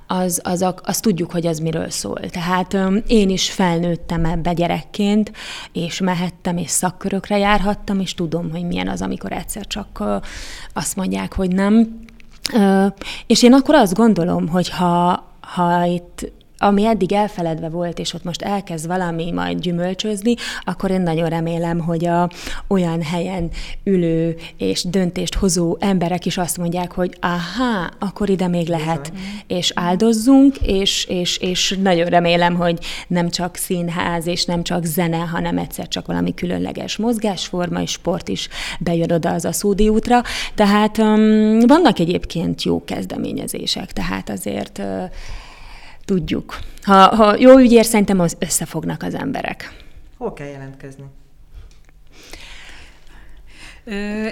az, 0.07 0.41
az 0.43 0.61
a, 0.61 0.75
azt 0.83 1.01
tudjuk, 1.01 1.31
hogy 1.31 1.47
az 1.47 1.59
miről 1.59 1.89
szól. 1.89 2.19
Tehát 2.19 2.73
um, 2.73 2.97
én 3.07 3.29
is 3.29 3.51
felnőttem 3.51 4.25
ebbe 4.25 4.53
gyerekként, 4.53 5.31
és 5.71 5.99
mehettem, 5.99 6.57
és 6.57 6.69
szakkörökre 6.69 7.37
járhattam, 7.37 7.99
és 7.99 8.13
tudom, 8.13 8.51
hogy 8.51 8.63
milyen 8.63 8.87
az, 8.87 9.01
amikor 9.01 9.31
egyszer 9.31 9.67
csak 9.67 9.87
uh, 9.99 10.15
azt 10.73 10.95
mondják, 10.95 11.33
hogy 11.33 11.51
nem. 11.51 11.99
Uh, 12.53 12.85
és 13.27 13.43
én 13.43 13.53
akkor 13.53 13.75
azt 13.75 13.93
gondolom, 13.93 14.47
hogy 14.47 14.69
ha, 14.69 15.25
ha 15.39 15.85
itt 15.85 16.31
ami 16.57 16.85
eddig 16.85 17.13
elfeledve 17.13 17.69
volt, 17.69 17.99
és 17.99 18.13
ott 18.13 18.23
most 18.23 18.41
elkezd 18.41 18.87
valami 18.87 19.31
majd 19.31 19.59
gyümölcsözni, 19.59 20.33
akkor 20.63 20.91
én 20.91 21.01
nagyon 21.01 21.29
remélem, 21.29 21.79
hogy 21.79 22.05
a 22.05 22.29
olyan 22.67 23.01
helyen 23.01 23.49
ülő 23.83 24.35
és 24.57 24.83
döntést 24.83 25.35
hozó 25.35 25.77
emberek 25.79 26.25
is 26.25 26.37
azt 26.37 26.57
mondják, 26.57 26.91
hogy 26.91 27.17
aha, 27.19 27.89
akkor 27.99 28.29
ide 28.29 28.47
még 28.47 28.67
lehet, 28.67 29.13
és 29.47 29.71
áldozzunk, 29.75 30.55
és, 30.61 31.05
és, 31.05 31.37
és 31.37 31.77
nagyon 31.81 32.05
remélem, 32.05 32.55
hogy 32.55 32.79
nem 33.07 33.29
csak 33.29 33.55
színház, 33.55 34.27
és 34.27 34.45
nem 34.45 34.63
csak 34.63 34.85
zene, 34.85 35.17
hanem 35.17 35.57
egyszer 35.57 35.87
csak 35.87 36.05
valami 36.05 36.33
különleges 36.33 36.97
mozgásforma 36.97 37.81
és 37.81 37.91
sport 37.91 38.27
is 38.27 38.47
bejön 38.79 39.11
oda 39.11 39.31
az 39.31 39.45
a 39.45 39.51
Szúdi 39.51 39.89
útra. 39.89 40.21
Tehát 40.55 40.97
um, 40.97 41.59
vannak 41.59 41.99
egyébként 41.99 42.63
jó 42.63 42.83
kezdeményezések, 42.83 43.93
tehát 43.93 44.29
azért 44.29 44.77
uh, 44.77 45.03
tudjuk. 46.05 46.59
Ha, 46.83 47.15
ha 47.15 47.35
jó 47.37 47.57
ügyért, 47.57 47.87
szerintem 47.87 48.19
az 48.19 48.35
összefognak 48.39 49.03
az 49.03 49.13
emberek. 49.13 49.83
Hol 50.17 50.33
kell 50.33 50.47
jelentkezni? 50.47 51.03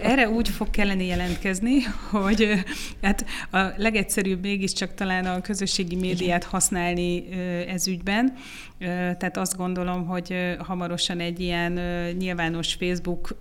Erre 0.04 0.30
úgy 0.30 0.50
fog 0.50 0.70
kelleni 0.70 1.06
jelentkezni, 1.06 1.82
hogy 2.12 2.64
hát 3.02 3.26
a 3.52 3.58
legegyszerűbb 3.78 4.42
mégiscsak 4.42 4.94
talán 4.94 5.26
a 5.26 5.42
közösségi 5.42 5.96
médiát 5.96 6.44
használni 6.44 7.24
ez 7.68 7.88
ügyben. 7.88 8.34
Tehát 8.80 9.38
azt 9.38 9.58
gondolom, 9.58 10.06
hogy 10.06 10.56
hamarosan 10.60 11.20
egy 11.20 11.40
ilyen 11.40 11.72
nyilvános 12.18 12.74
Facebook 12.74 13.36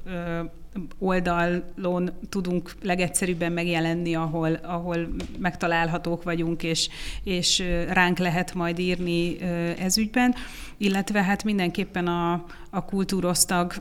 oldalon 0.99 2.11
tudunk 2.29 2.75
legegyszerűbben 2.83 3.53
megjelenni, 3.53 4.15
ahol, 4.15 4.53
ahol 4.63 5.09
megtalálhatók 5.39 6.23
vagyunk, 6.23 6.63
és, 6.63 6.89
és 7.25 7.65
ránk 7.89 8.19
lehet 8.19 8.55
majd 8.55 8.79
írni 8.79 9.41
ez 9.79 9.99
ügyben, 9.99 10.35
illetve 10.83 11.23
hát 11.23 11.45
mindenképpen 11.45 12.07
a, 12.07 12.45
a 12.71 12.85
kultúrosztag 12.85 13.73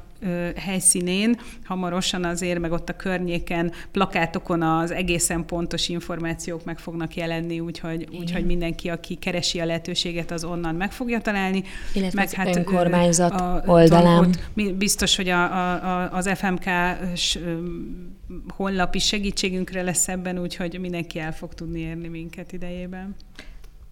helyszínén, 0.56 1.40
hamarosan 1.64 2.24
azért, 2.24 2.60
meg 2.60 2.72
ott 2.72 2.90
a 2.90 2.96
környéken, 2.96 3.72
plakátokon 3.92 4.62
az 4.62 4.92
egészen 4.92 5.46
pontos 5.46 5.90
információk 5.90 6.64
meg 6.66 6.80
fognak 6.80 7.16
jelenni, 7.16 7.60
úgyhogy, 7.60 8.08
úgyhogy 8.20 8.46
mindenki, 8.46 8.90
aki 8.90 9.16
keresi 9.16 9.60
a 9.60 9.66
lehetőséget, 9.66 10.32
az 10.32 10.44
onnan 10.44 10.76
meg 10.76 10.92
fogja 10.92 11.22
találni. 11.22 11.64
Illetve 11.94 12.20
meg 12.20 12.28
az 12.28 12.34
hát 12.34 12.56
önkormányzat 12.56 13.32
a, 13.32 13.64
oldalán. 13.66 14.20
Ott, 14.56 14.74
biztos, 14.74 15.16
hogy 15.16 15.30
a, 15.30 15.44
a, 15.44 16.12
az 16.14 16.30
FMK 16.36 16.66
honlap 18.48 18.96
is 18.96 19.06
segítségünkre 19.06 19.82
lesz 19.82 20.08
ebben, 20.08 20.40
úgyhogy 20.40 20.80
mindenki 20.80 21.20
el 21.20 21.34
fog 21.34 21.54
tudni 21.54 21.80
érni 21.80 22.08
minket 22.08 22.52
idejében. 22.52 23.16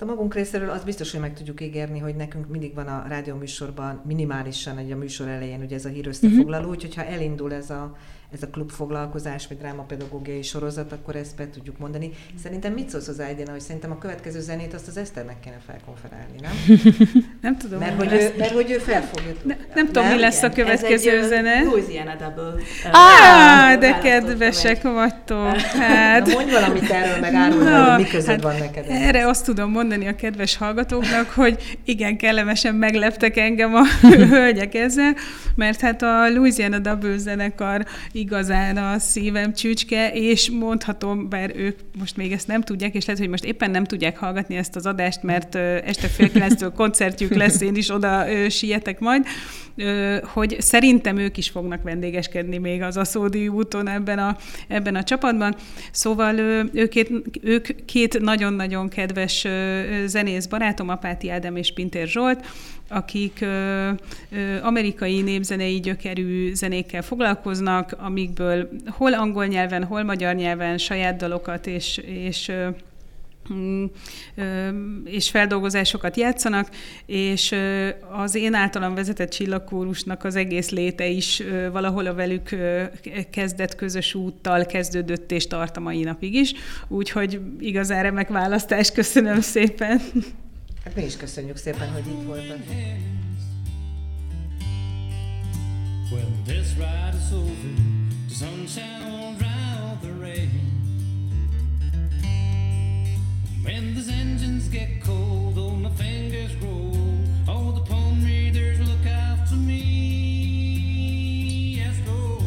A 0.02 0.06
magunk 0.06 0.34
részéről 0.34 0.70
az 0.70 0.84
biztos, 0.84 1.12
hogy 1.12 1.20
meg 1.20 1.34
tudjuk 1.34 1.62
ígérni, 1.62 2.00
hogy 2.00 2.16
nekünk 2.16 2.48
mindig 2.48 2.74
van 2.74 2.88
a 2.88 3.06
rádióműsorban 3.08 4.02
minimálisan 4.06 4.78
egy 4.78 4.92
a 4.92 4.96
műsor 4.96 5.28
elején 5.28 5.62
ugye 5.62 5.76
ez 5.76 5.86
a 5.86 5.90
hír 5.90 6.08
összefoglaló, 6.08 6.58
uh-huh. 6.58 6.72
úgyhogy 6.72 6.96
ha 6.96 7.04
elindul 7.04 7.54
ez 7.54 7.70
a 7.70 7.96
ez 8.34 8.44
a 8.44 8.48
klubfoglalkozás, 8.48 9.48
vagy 9.48 9.58
drámapedagógiai 9.58 10.42
sorozat, 10.42 10.92
akkor 10.92 11.16
ezt 11.16 11.36
be 11.36 11.50
tudjuk 11.50 11.78
mondani. 11.78 12.12
Szerintem 12.44 12.74
mit 12.74 12.90
szólsz 12.90 13.08
az 13.08 13.20
Aidina, 13.20 13.52
hogy 13.52 13.60
szerintem 13.60 13.92
a 13.92 13.98
következő 13.98 14.40
zenét 14.40 14.74
azt 14.74 14.88
az 14.88 14.98
Eszternek 14.98 15.40
kéne 15.40 15.60
felkonferálni, 15.66 16.40
nem? 16.42 16.52
nem 17.42 17.58
tudom. 17.58 17.80
Mert 17.80 17.96
hogy, 17.96 18.14
ő, 18.14 18.34
mert 18.38 18.52
hogy 18.52 18.72
ő 18.72 18.78
fel 18.78 19.02
fogja 19.02 19.32
Ne, 19.44 19.56
nem 19.76 19.86
tudom, 19.86 20.08
mi 20.08 20.20
lesz 20.20 20.44
a 20.44 20.50
következő 20.50 21.18
ez 21.18 21.28
zene. 21.28 21.64
Louisiana 21.64 22.16
Double. 22.16 22.54
Ah, 22.92 23.80
de 23.80 23.98
kedvesek 23.98 24.82
vagytok. 24.82 25.58
Hát. 25.80 26.26
Na 26.26 26.34
mondj 26.34 26.52
valamit 26.52 26.90
erről, 26.90 27.20
meg 27.20 27.34
árulj, 27.34 27.66
hogy 27.66 27.98
mi 27.98 28.10
között 28.10 28.30
hát 28.30 28.42
van 28.42 28.56
neked. 28.60 28.86
Erre 28.90 29.28
azt 29.28 29.46
tudom 29.46 29.72
mondani 29.72 30.08
a 30.08 30.16
kedves 30.16 30.58
hallgatóknak, 30.58 31.30
hogy 31.30 31.80
igen, 31.84 32.18
kellemesen 32.18 32.76
megleptek 32.76 33.38
engem 33.38 33.76
a 33.76 33.86
hölgyek 34.30 34.76
ezzel, 34.76 35.16
mert 35.56 35.82
hát 35.82 36.02
a 36.02 36.30
Louisiana 36.30 36.80
Double 36.80 37.18
zenekar 37.18 37.86
igazán 38.20 38.78
a 38.78 39.00
szívem 39.00 39.54
csücske, 39.54 40.12
és 40.14 40.50
mondhatom, 40.50 41.30
bár 41.30 41.52
ők 41.56 41.80
most 42.00 42.18
még 42.18 42.32
ezt 42.32 42.48
nem 42.48 42.62
tudják, 42.62 42.94
és 42.96 43.06
lehet, 43.06 43.22
hogy 43.22 43.30
most 43.30 43.44
éppen 43.44 43.72
nem 43.72 43.84
tudják 43.84 44.18
hallgatni 44.18 44.56
ezt 44.56 44.76
az 44.76 44.86
adást, 44.86 45.24
mert 45.24 45.56
este 45.56 46.08
fél 46.08 46.32
kilenctől 46.32 46.72
koncertjük 46.72 47.36
lesz, 47.36 47.62
én 47.62 47.76
is 47.76 47.90
oda 47.90 48.26
sietek 48.50 49.00
majd, 49.00 49.26
hogy 50.24 50.56
szerintem 50.60 51.18
ők 51.18 51.38
is 51.38 51.50
fognak 51.50 51.84
vendégeskedni 51.84 52.58
még 52.58 52.82
az 52.82 52.98
Aszódi 52.98 53.48
úton 53.48 53.88
ebben 53.88 54.20
a, 54.20 54.38
ebben 54.68 54.96
a 54.96 55.04
csapatban. 55.04 55.56
Szóval 55.92 56.38
ők, 56.74 56.94
ők 57.42 57.86
két 57.86 58.20
nagyon-nagyon 58.20 58.90
kedves 58.90 59.48
zenész 60.06 60.46
barátom, 60.46 60.90
Apáti 60.90 61.30
Ádám 61.30 61.56
és 61.56 61.74
Pintér 61.74 62.08
Zsolt, 62.08 62.46
akik 62.90 63.38
ö, 63.42 63.90
ö, 64.32 64.58
amerikai 64.62 65.22
népzenei 65.22 65.80
gyökerű 65.80 66.54
zenékkel 66.54 67.02
foglalkoznak, 67.02 67.96
amikből 67.98 68.70
hol 68.88 69.14
angol 69.14 69.46
nyelven, 69.46 69.84
hol 69.84 70.04
magyar 70.04 70.36
nyelven 70.36 70.78
saját 70.78 71.18
dalokat 71.18 71.68
és, 71.68 71.98
és 71.98 72.52
Mm, 73.54 73.86
és 75.06 75.30
feldolgozásokat 75.30 76.18
játszanak, 76.18 76.70
és 77.06 77.56
az 78.12 78.36
én 78.36 78.54
általam 78.54 78.96
vezetett 78.96 79.30
csillagkórusnak 79.30 80.24
az 80.24 80.36
egész 80.36 80.70
léte 80.70 81.08
is 81.08 81.44
valahol 81.72 82.06
a 82.06 82.14
velük 82.14 82.50
kezdett 83.32 83.76
közös 83.76 84.14
úttal 84.14 84.66
kezdődött 84.66 85.32
és 85.32 85.48
tart 85.48 85.78
a 85.78 85.80
mai 85.80 86.04
napig 86.04 86.34
is, 86.34 86.54
úgyhogy 86.88 87.42
igazán 87.60 88.04
remek 88.04 88.30
választás, 88.30 88.92
köszönöm 88.92 89.42
szépen. 89.42 90.02
Hát 90.84 90.96
mi 90.96 91.04
is 91.04 91.18
köszönjük 91.18 91.58
szépen, 91.58 91.92
hogy 91.92 92.08
itt 92.08 92.24
voltak. 92.26 92.60
When 96.12 96.44
this 96.44 96.74
ride 96.76 97.16
is 97.16 97.32
over, 97.32 97.54
the 98.28 98.34
sunshine 98.34 99.04
will 99.12 99.36
the 100.02 100.12
rain. 100.20 100.50
When 103.64 103.94
those 103.94 104.10
engines 104.10 104.68
get 104.70 105.04
cold, 105.04 105.58
oh, 105.58 105.76
my 105.76 105.90
fingers 105.90 106.56
roll. 106.56 106.98
All 107.48 107.72
the 107.72 107.82
palm 107.82 108.24
readers 108.24 108.80
look 108.80 109.06
after 109.06 109.56
me. 109.56 109.84
Yes, 111.76 111.96
Lord. 112.08 112.44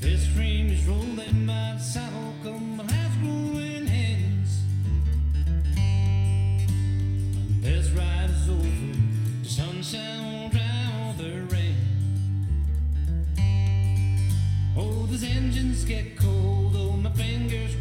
This 0.00 0.22
stream 0.30 0.68
is 0.68 0.84
rolling 0.86 1.46
by 1.46 1.74
the 1.76 1.82
will 9.94 10.48
drown 10.50 11.16
the 11.16 11.54
rain. 11.54 11.76
Oh, 14.76 15.06
those 15.06 15.22
engines 15.24 15.84
get 15.84 16.16
cold, 16.16 16.74
oh, 16.76 16.92
my 16.92 17.10
fingers 17.10 17.73